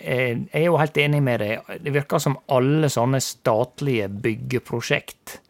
eh, 0.00 0.28
jeg 0.48 0.48
er 0.62 0.64
jo 0.70 0.76
helt 0.80 0.96
enig 0.96 1.22
med 1.22 1.40
deg. 1.40 1.60
Det 1.84 1.92
virker 1.92 2.18
som 2.22 2.38
alle 2.48 2.88
sånne 2.88 3.20
statlige 3.20 4.08
byggeprosjekt 4.08 5.40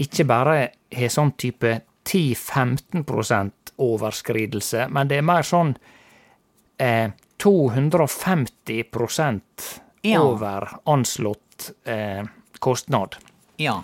ikke 0.00 0.24
bare 0.24 0.54
har 0.96 1.12
sånn 1.12 1.34
type 1.36 1.74
10-15% 2.08 3.74
overskridelse, 3.82 4.86
men 4.90 5.08
det 5.10 5.18
er 5.20 5.26
mer 5.28 5.42
sånn 5.46 5.74
eh, 6.80 7.10
250 7.42 8.84
Ja. 10.02 10.20
over 10.22 10.68
anslått 10.90 11.70
eh, 11.84 12.24
kostnad. 12.58 13.16
Ja. 13.56 13.82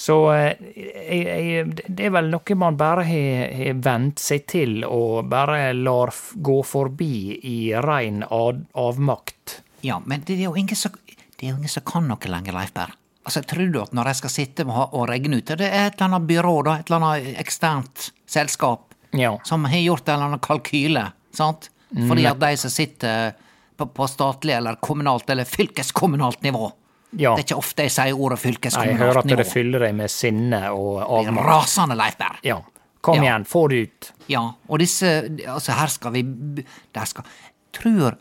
Så 0.00 0.14
eh, 0.32 1.66
det 1.88 2.06
er 2.06 2.12
vel 2.14 2.30
noe 2.32 2.54
man 2.56 2.78
bare 2.80 3.02
har, 3.04 3.74
vent 3.84 4.22
seg 4.22 4.46
til 4.48 4.78
og 4.86 5.26
bare 5.28 5.74
lar 5.76 6.12
gå 6.40 6.56
forbi 6.64 7.36
i 7.50 7.58
rein 7.84 8.22
av, 8.24 8.62
avmakt. 8.80 9.58
Ja, 9.84 9.98
men 10.04 10.24
det 10.24 10.38
er 10.38 10.46
jo 10.46 10.54
ingen 10.56 10.76
som, 10.76 10.96
det 11.04 11.50
ingen 11.50 11.68
som 11.68 11.84
kan 11.84 12.08
noe 12.08 12.32
lenger, 12.32 12.56
Leif 12.56 12.72
Berr. 12.76 12.94
Altså, 13.28 13.42
tror 13.44 13.68
du 13.68 13.76
at 13.82 13.92
når 13.92 14.08
jeg 14.14 14.20
skal 14.22 14.32
sitte 14.32 14.64
og 14.64 15.02
regne 15.10 15.42
ut 15.42 15.50
Det 15.52 15.66
er 15.68 15.90
et 15.90 15.98
eller 15.98 16.06
annet 16.08 16.28
byrå, 16.30 16.54
da, 16.64 16.78
et 16.80 16.88
eller 16.88 17.04
annet 17.04 17.36
eksternt 17.44 18.08
selskap, 18.26 18.94
Ja. 19.12 19.34
som 19.44 19.64
har 19.68 19.78
gjort 19.84 20.08
en 20.08 20.14
eller 20.14 20.30
annen 20.30 20.40
kalkyle, 20.40 21.04
sant? 21.36 21.68
Fordi 21.92 22.24
at 22.30 22.40
de 22.40 22.54
som 22.56 22.70
sitter 22.72 23.32
på, 23.76 23.84
på 23.86 24.06
statlig 24.08 24.54
eller 24.56 24.80
kommunalt 24.80 25.28
eller 25.30 25.44
fylkeskommunalt 25.44 26.40
nivå 26.46 26.70
Ja. 27.12 27.34
Det 27.34 27.42
er 27.42 27.46
ikke 27.48 27.58
ofte 27.58 27.82
jeg 27.82 27.90
sier 27.90 28.14
ordet 28.14 28.38
Nei, 28.44 28.86
jeg 28.86 28.96
hører 29.00 29.18
at 29.18 29.26
det 29.26 29.46
fyller 29.46 29.78
deg 29.80 29.94
med 29.98 30.10
sinne 30.10 30.70
og 30.70 31.00
avmakt. 31.02 31.46
rasende, 31.46 31.96
Leif 31.98 32.16
Berr. 32.16 32.38
Ja. 32.46 32.60
Kom 33.02 33.16
Ja. 33.16 33.22
igjen, 33.22 33.44
få 33.46 33.68
det 33.68 33.80
ut. 33.82 34.12
Ja, 34.28 34.42
og 34.68 34.78
disse 34.78 35.06
Altså, 35.48 35.72
her 35.72 35.86
skal 35.88 36.12
vi 36.12 36.22
der 36.22 37.04
skal, 37.06 37.24
Tror 37.72 38.16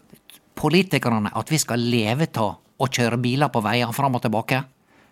politikerne 0.55 1.31
at 1.35 1.49
vi 1.51 1.57
skal 1.57 1.79
leve 1.79 2.27
av 2.37 2.55
å 2.79 2.87
kjøre 2.87 3.19
biler 3.21 3.49
på 3.49 3.61
veier 3.61 3.91
fram 3.95 4.15
og 4.15 4.21
tilbake? 4.23 4.63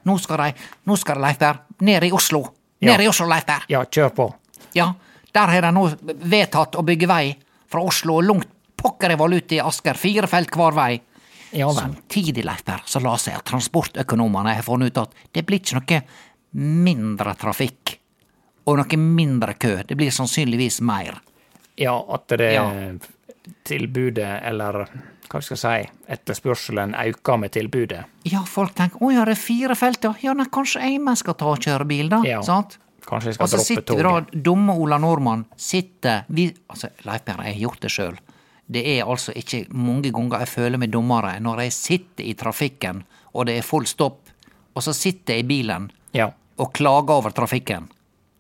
Nå 0.08 0.18
skal 0.20 0.38
de, 0.38 0.54
nå 0.88 0.98
skal 0.98 1.16
de, 1.20 1.22
Leif 1.22 1.38
Berr, 1.42 1.60
ned 1.82 2.04
i 2.04 2.12
Oslo. 2.12 2.46
Ned 2.82 3.00
Ja. 3.00 3.04
i 3.04 3.08
Oslo, 3.08 3.28
Leif 3.28 3.46
Berr. 3.46 3.66
Ja, 3.70 3.84
kjør 3.84 4.10
på. 4.16 4.34
Ja, 4.74 4.94
der 5.34 5.48
har 5.48 5.62
de 5.62 5.72
nå 5.72 5.90
vedtatt 6.06 6.76
å 6.76 6.84
bygge 6.86 7.08
vei 7.08 7.36
fra 7.68 7.82
Oslo 7.82 8.18
og 8.18 8.24
langt 8.24 8.48
pokker 8.78 9.10
jeg 9.10 9.18
vel 9.18 9.34
ut 9.34 9.52
i 9.52 9.60
Asker. 9.60 9.94
Fire 9.96 10.28
felt 10.28 10.52
hver 10.52 10.74
vei. 10.74 11.02
Ja. 11.52 11.70
Samtidig, 11.74 12.44
Leif 12.46 12.64
Per, 12.68 12.82
så 12.86 13.00
la 13.04 13.16
seg 13.22 13.38
at 13.40 13.46
transportøkonomene 13.48 14.56
har 14.58 14.66
funnet 14.66 14.92
ut 14.92 14.98
at 15.06 15.14
det 15.34 15.46
blir 15.48 15.62
ikke 15.62 15.80
noe 15.80 16.02
mindre 16.88 17.36
trafikk 17.40 17.98
og 18.68 18.78
noe 18.82 18.98
mindre 19.00 19.54
kø. 19.56 19.78
Det 19.88 19.96
blir 19.96 20.12
sannsynligvis 20.12 20.82
mer. 20.82 21.22
Ja, 21.78 21.96
at 22.14 22.28
det 22.28 22.54
Ja. 22.54 22.66
tilbudet, 23.64 24.42
eller 24.44 24.88
hva 25.30 25.42
skal 25.44 25.56
jeg 25.56 25.62
si, 25.88 25.92
etterspørselen 26.12 26.96
øker 26.96 27.38
med 27.40 27.52
tilbudet. 27.56 28.04
Ja, 28.28 28.42
folk 28.48 28.74
tenker 28.76 29.00
å 29.04 29.12
ja, 29.14 29.24
det 29.26 29.38
er 29.38 29.42
fire 29.42 29.76
felt, 29.76 30.04
ja. 30.04 30.14
Ja, 30.24 30.34
nei, 30.34 30.46
kanskje 30.52 30.82
jeg 30.84 31.00
men 31.04 31.16
skal 31.20 31.34
ta 31.40 31.46
og 31.54 31.60
kjøre 31.64 31.88
bil, 31.88 32.10
da. 32.10 32.22
Ja. 32.28 32.42
Sant? 32.42 32.78
Kanskje 33.08 33.32
jeg 33.32 33.38
skal 33.38 33.44
Og 33.46 33.50
så 33.54 33.60
sitter 33.64 33.96
vi 33.96 34.04
da, 34.04 34.42
dumme 34.44 34.76
Ola 34.76 34.98
Nordmann, 35.00 35.46
sitter 35.56 36.26
vi 36.28 36.50
Altså, 36.70 36.90
Leif 37.06 37.24
Per, 37.24 37.40
jeg 37.46 37.54
har 37.56 37.62
gjort 37.62 37.80
det 37.86 37.92
sjøl. 37.92 38.18
Det 38.68 38.82
er 38.98 39.06
altså 39.08 39.32
ikke 39.36 39.66
mange 39.72 40.12
ganger 40.12 40.40
jeg 40.44 40.48
føler 40.52 40.78
meg 40.82 40.92
dummere 40.92 41.38
når 41.40 41.62
jeg 41.64 41.72
sitter 41.74 42.24
i 42.28 42.34
trafikken, 42.36 43.04
og 43.34 43.46
det 43.48 43.58
er 43.58 43.64
full 43.64 43.86
stopp, 43.88 44.28
og 44.76 44.84
så 44.84 44.94
sitter 44.94 45.34
jeg 45.38 45.46
i 45.46 45.48
bilen 45.48 45.90
Ja. 46.14 46.30
og 46.58 46.74
klager 46.74 47.14
over 47.16 47.32
trafikken. 47.32 47.88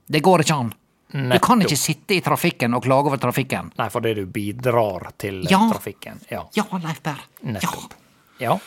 Det 0.09 0.21
går 0.23 0.39
ikke 0.43 0.55
an. 0.57 0.73
Du 1.11 1.39
kan 1.39 1.61
ikke 1.63 1.77
sitte 1.79 2.15
i 2.17 2.19
trafikken 2.21 2.73
og 2.75 2.83
klage 2.83 3.07
over 3.07 3.17
trafikken. 3.17 3.71
Nei, 3.79 3.87
fordi 3.89 4.13
du 4.13 4.25
bidrar 4.25 5.11
til 5.17 5.45
Ja. 5.49 5.69
trafikken. 5.71 6.19
Ja, 6.29 6.43
Ja, 6.55 6.63
Leif 6.83 7.01
Berr. 7.01 7.21
Ja. 7.43 7.51
nettopp. 7.51 7.93
Ja. 8.39 8.57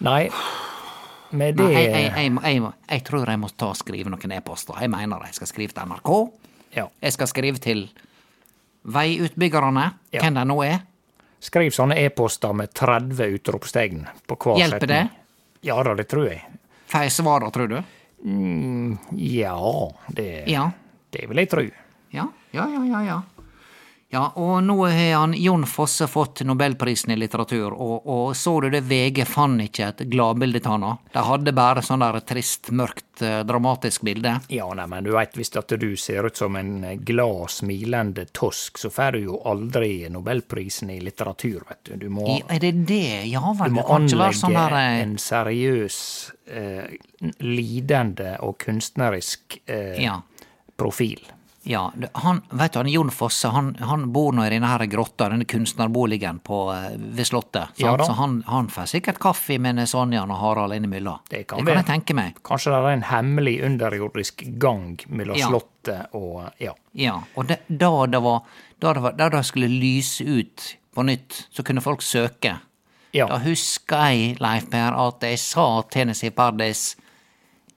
Nei, 0.00 0.28
med 1.30 1.56
det 1.56 1.64
Nei, 1.64 1.72
jeg, 1.74 2.12
jeg, 2.16 2.32
jeg, 2.42 2.72
jeg 2.90 3.04
tror 3.04 3.26
jeg 3.28 3.38
må 3.38 3.48
ta 3.56 3.66
og 3.72 3.76
skrive 3.76 4.10
noen 4.10 4.32
e-poster. 4.32 4.74
Jeg 4.80 4.90
mener 4.90 5.20
jeg 5.26 5.34
skal 5.34 5.46
skrive 5.50 5.72
til 5.72 5.82
NRK. 5.86 6.12
Ja. 6.76 6.86
Jeg 7.02 7.12
skal 7.12 7.26
skrive 7.30 7.58
til 7.62 7.88
veiutbyggerne, 8.92 9.90
Ja. 10.12 10.20
hvem 10.22 10.34
de 10.34 10.44
nå 10.48 10.58
er. 10.64 10.78
Skriv 11.40 11.70
sånne 11.70 11.94
e-poster 12.02 12.52
med 12.52 12.72
30 12.74 13.28
utropstegn 13.38 14.06
på 14.26 14.36
hver 14.36 14.56
Hjelper 14.58 14.80
setning. 14.80 15.10
det? 15.10 15.68
Ja 15.68 15.82
da, 15.82 15.94
det 15.94 16.08
tror 16.10 16.26
jeg. 16.28 16.42
Får 16.88 17.00
jeg 17.06 17.12
svaret, 17.12 17.52
tror 17.52 17.68
du? 17.68 17.82
Ja, 19.16 19.92
det, 20.08 20.44
Ja. 20.50 20.70
det 21.10 21.28
vil 21.28 21.36
jeg 21.36 21.50
tro. 21.50 21.62
Ja, 22.10 22.26
ja, 22.52 22.66
ja, 22.68 22.84
ja. 22.84 23.02
ja. 23.04 23.22
Ja, 24.10 24.22
og 24.40 24.62
nå 24.64 24.86
har 24.88 25.18
han 25.20 25.34
Jon 25.36 25.66
Fosse 25.68 26.06
fått 26.08 26.40
nobelprisen 26.48 27.10
i 27.12 27.16
litteratur, 27.20 27.74
og, 27.76 28.06
og 28.08 28.30
så 28.36 28.54
du 28.64 28.70
det 28.72 28.80
VG 28.88 29.26
fant 29.28 29.60
ikke 29.60 29.90
et 29.90 30.00
gladbilde 30.08 30.62
av 30.64 30.78
han? 30.80 31.02
De 31.12 31.24
hadde 31.26 31.52
bare 31.52 31.82
sånn 31.84 32.00
der 32.00 32.16
trist, 32.24 32.70
mørkt, 32.72 33.20
eh, 33.20 33.42
dramatisk 33.44 34.06
bilde. 34.08 34.32
Ja, 34.48 34.70
nei, 34.72 34.86
men 34.88 35.04
du 35.04 35.12
veit 35.12 35.36
hvis 35.36 35.52
at 35.60 35.76
du 35.76 35.90
ser 36.00 36.24
ut 36.24 36.40
som 36.40 36.56
en 36.56 36.72
glad, 37.04 37.52
smilende 37.52 38.24
tosk, 38.32 38.80
så 38.80 38.88
får 38.88 39.18
du 39.18 39.26
jo 39.26 39.42
aldri 39.44 39.92
nobelprisen 40.08 40.88
i 40.96 41.00
litteratur, 41.04 41.68
vet 41.68 41.84
du. 41.92 41.96
Du 42.00 42.08
må, 42.08 42.24
I, 42.32 42.40
er 42.56 42.64
det 42.64 42.74
det? 42.88 43.28
Ja 43.28 43.44
vel, 43.60 43.74
du 43.74 43.76
må 43.82 43.88
anlegge 43.92 44.40
sånn 44.40 44.56
der 44.56 44.78
eh, 44.80 45.02
en 45.04 45.18
seriøs, 45.20 45.98
eh, 46.48 46.96
lidende 47.44 48.38
og 48.40 48.56
kunstnerisk 48.64 49.60
eh, 49.68 49.98
Ja. 50.00 50.22
profil. 50.80 51.20
Ja, 51.68 51.82
han, 52.24 52.40
vet 52.50 52.72
du, 52.72 52.78
han 52.80 52.88
Jon 52.88 53.10
Fosse 53.12 53.50
han, 53.52 53.74
han 53.84 54.06
bor 54.12 54.32
nå 54.32 54.46
i 54.46 54.52
denne 54.54 54.70
her 54.70 54.86
grotta, 54.88 55.28
denne 55.28 55.44
kunstnerboligen 55.48 56.40
på, 56.44 56.62
eh, 56.72 56.96
ved 56.96 57.28
Slottet. 57.28 57.76
Ja. 57.82 57.92
Så 58.00 58.16
han, 58.16 58.40
han 58.46 58.70
får 58.72 58.88
sikkert 58.94 59.20
kaffe 59.22 59.58
med 59.60 59.82
Sonja 59.88 60.24
og 60.24 60.34
Harald 60.40 60.76
innimellom. 60.78 61.20
Det 61.28 61.44
kan 61.48 61.60
det 61.60 61.68
kan 61.68 61.82
jeg 61.82 61.90
tenke 61.92 62.16
meg. 62.16 62.40
Kanskje 62.48 62.72
det 62.72 62.80
er 62.80 62.96
en 62.96 63.06
hemmelig 63.12 63.58
underjordisk 63.68 64.46
gang 64.58 64.96
mellom 65.08 65.36
Ja. 65.38 65.52
Slottet 65.52 66.16
og 66.18 66.48
Ja. 66.58 66.74
Ja, 66.98 67.20
og 67.36 67.46
det, 67.46 67.60
da 67.68 68.06
det 68.10 68.18
var 68.24 68.42
da 68.80 68.92
det, 68.94 69.02
var, 69.02 69.12
da 69.18 69.28
det 69.28 69.44
skulle 69.46 69.68
lyse 69.68 70.24
ut 70.24 70.56
på 70.58 70.78
på 70.98 71.02
nytt, 71.02 71.46
så 71.50 71.62
kunne 71.62 71.80
folk 71.80 72.02
søke. 72.02 72.56
Ja. 73.14 73.28
Da 73.30 73.36
husker 73.38 74.10
jeg, 74.10 74.32
Leif 74.42 74.64
Per, 74.72 74.96
at 74.98 75.22
jeg 75.22 75.38
sa 75.38 75.66
til 75.92 76.08
Nessie 76.10 76.34
Pardis 76.34 76.96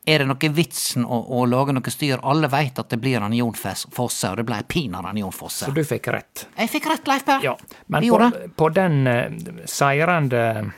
er 0.06 0.24
det 0.24 0.26
noe 0.32 0.49
vitsen 0.49 1.06
å, 1.06 1.20
å 1.38 1.43
lage 1.45 1.76
noe 1.78 1.91
styr? 1.93 2.22
Alle 2.26 2.49
veit 2.49 2.80
at 2.82 2.89
det 2.89 2.97
blir 2.97 3.22
en 3.22 3.34
Jon 3.38 3.54
Fosse, 3.54 4.32
og 4.32 4.39
det 4.39 4.45
blei 4.47 4.64
pinadø 4.68 5.14
Jon 5.20 5.36
Fosse. 5.36 5.68
Så 5.68 5.76
du 5.76 5.84
fikk 5.86 6.08
rett. 6.14 6.47
Jeg 6.58 6.72
fikk 6.74 6.89
rett, 6.89 7.08
Leif 7.12 7.26
Per. 7.28 7.45
Ja. 7.45 7.54
Men 7.93 8.08
på, 8.10 8.32
på 8.58 8.70
den 8.74 9.06
uh, 9.06 9.62
seirende 9.70 10.72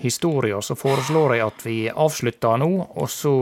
historia 0.00 0.62
så 0.64 0.74
foreslår 0.74 1.36
jeg 1.36 1.46
at 1.46 1.66
vi 1.66 1.76
avslutter 1.90 2.56
nå, 2.62 2.70
og 2.96 3.10
så 3.12 3.34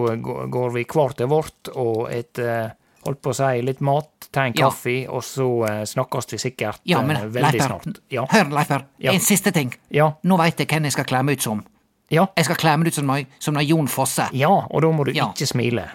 går 0.50 0.74
vi 0.74 0.84
hver 0.90 1.14
til 1.16 1.30
vårt 1.30 1.72
og 1.76 2.06
et 2.12 2.42
uh, 2.42 2.68
Holdt 3.00 3.22
på 3.24 3.30
å 3.32 3.32
si 3.32 3.62
litt 3.64 3.78
mat, 3.80 4.26
ta 4.28 4.42
en 4.44 4.52
Ja. 4.52 4.66
kaffe, 4.66 5.06
og 5.08 5.22
så 5.24 5.46
uh, 5.64 5.84
snakkes 5.88 6.26
vi 6.34 6.38
sikkert 6.42 6.82
Ja, 6.84 6.98
men 7.00 7.16
veldig 7.32 7.54
Leifer, 7.56 7.70
snart. 7.78 8.00
Ja. 8.12 8.26
hør, 8.28 8.50
Leif 8.52 8.68
Per. 8.68 8.84
Ja. 9.00 9.14
En 9.14 9.24
siste 9.24 9.54
ting. 9.56 9.70
Ja. 9.88 10.10
Nå 10.20 10.36
veit 10.36 10.60
jeg 10.60 10.68
hvem 10.68 10.84
jeg 10.84 10.92
skal 10.98 11.08
klemme 11.08 11.32
ut 11.32 11.40
som. 11.40 11.62
Ja. 12.10 12.26
Jeg 12.36 12.44
skal 12.44 12.56
kle 12.56 12.76
meg 12.78 12.88
ut 12.88 12.94
som, 12.94 13.12
som 13.38 13.54
Jon 13.62 13.86
Fosse. 13.88 14.28
Ja, 14.32 14.50
og 14.50 14.82
da 14.82 14.88
må 14.92 15.04
du 15.06 15.12
Ja. 15.12 15.28
ikke 15.32 15.46
smile. 15.46 15.88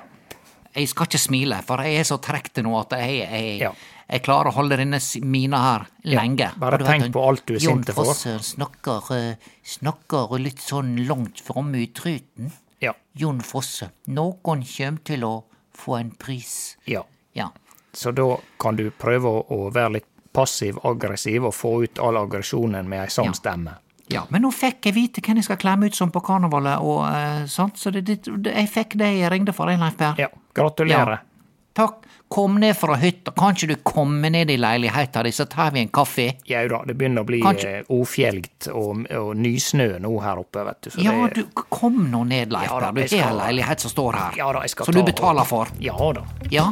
Jeg 0.76 0.89
skal 0.89 1.05
ikke 1.07 1.20
smile, 1.20 1.61
for 1.63 1.78
jeg 1.84 1.99
er 1.99 2.03
så 2.03 2.18
trekt 2.20 2.57
nå 2.63 2.74
at 2.82 2.89
jeg, 2.99 3.20
jeg, 3.30 3.59
Ja. 3.61 3.72
jeg 4.09 4.24
klarer 4.24 4.49
å 4.51 4.53
holde 4.57 4.76
denne 4.78 4.95
s- 4.99 5.18
mina 5.24 5.57
her 5.57 5.86
lenge. 6.03 6.51
bare 6.59 6.74
Og 6.74 6.80
du 6.80 6.86
vet, 6.86 7.01
tenk 7.01 7.13
på 7.13 7.28
alt 7.28 7.45
du 7.45 7.53
er 7.55 7.59
Jon 7.59 7.78
sinte 7.84 7.93
for. 7.93 8.05
Fosse 8.05 8.39
snakker, 8.43 9.11
eh, 9.16 9.36
snakker 9.63 10.38
litt 10.39 10.59
sånn 10.59 11.07
langt 11.07 11.39
framme 11.41 11.76
i 11.82 11.88
truten. 11.88 12.51
Ja. 12.82 12.91
Jon 13.16 13.39
Fosse, 13.39 13.91
noen 14.07 14.63
kjem 14.63 14.99
til 15.03 15.22
å 15.24 15.43
få 15.74 15.99
en 15.99 16.11
pris. 16.11 16.76
ja. 16.86 17.03
Ja. 17.34 17.49
Så 17.93 18.13
da 18.13 18.38
kan 18.59 18.76
du 18.76 18.91
prøve 18.91 19.24
å, 19.24 19.45
å 19.49 19.72
være 19.72 19.93
litt 19.93 20.05
passiv-aggressiv 20.34 21.45
og 21.45 21.53
få 21.53 21.84
ut 21.84 21.99
all 21.99 22.16
aggresjonen 22.18 22.86
med 22.88 22.99
ei 23.01 23.07
sånn 23.07 23.26
Ja. 23.26 23.32
stemme. 23.32 23.78
Ja, 24.08 24.26
men 24.30 24.41
nå 24.45 24.51
fikk 24.53 24.86
jeg 24.86 24.93
vite 24.93 25.22
hvem 25.26 25.39
jeg 25.41 25.47
skal 25.47 25.58
klemme 25.58 25.88
ut 25.89 25.95
som 25.97 26.12
på 26.14 26.22
karnevalet, 26.22 26.78
og 26.86 27.08
eh, 27.10 27.45
sånt, 27.49 27.78
så 27.82 27.89
det, 27.91 28.03
det, 28.06 28.20
jeg 28.53 28.70
fikk 28.70 28.97
det 29.01 29.08
jeg 29.20 29.32
ringte 29.34 29.53
for, 29.56 29.66
Leif 29.72 29.97
Per. 29.97 30.14
Ja, 30.22 30.28
gratulerer. 30.53 31.24
Takk. 31.76 32.03
Kom 32.32 32.56
ned 32.60 32.74
fra 32.78 32.95
hytta. 32.97 33.32
Kan 33.38 33.53
ikke 33.53 33.68
du 33.68 33.76
komme 33.86 34.30
ned 34.34 34.49
i 34.49 34.56
leiligheta 34.58 35.22
di, 35.24 35.30
så 35.36 35.45
tar 35.45 35.70
vi 35.76 35.82
en 35.84 35.89
kaffe? 35.93 36.30
Jau 36.49 36.64
da, 36.72 36.80
det 36.88 36.95
begynner 36.97 37.22
å 37.22 37.28
bli 37.28 37.41
Kanskje- 37.43 37.74
eh, 37.84 37.91
ofjelgt 37.93 38.70
og, 38.72 39.03
og 39.14 39.36
nysnø 39.38 39.99
nå 40.01 40.14
her 40.24 40.41
oppe, 40.41 40.64
vet 40.66 40.80
du. 40.88 40.89
Så 40.95 41.03
Ja, 41.06 41.14
det, 41.28 41.43
du, 41.43 41.66
kom 41.70 41.99
nå 42.12 42.24
ned, 42.26 42.53
Leif 42.56 42.72
Ja 42.72 42.80
Per. 42.80 42.91
Du 42.95 43.01
har 43.03 43.08
skal- 43.12 43.38
leilighet 43.43 43.80
som 43.86 43.91
står 43.93 44.14
her. 44.22 44.39
Ja 44.39 44.51
da, 44.53 44.64
Som 44.68 44.93
du 44.95 45.03
betaler 45.03 45.43
for. 45.45 45.68
Ja 45.80 45.97
da, 46.18 46.26
Ja? 46.49 46.72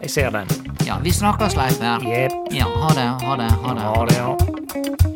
jeg 0.00 0.10
ser 0.10 0.30
den. 0.30 0.48
Ja, 0.86 0.96
vi 1.02 1.12
snakkes, 1.12 1.56
Leif 1.56 1.78
Per. 1.80 2.00
Yep. 2.06 2.52
Ja, 2.56 2.64
ha 2.64 2.94
det, 2.94 3.08
ha 3.26 3.36
det, 3.36 3.50
ha 3.52 3.74
det. 3.74 3.82
Ha 3.82 4.06
det, 4.06 4.16
ja. 4.16 5.15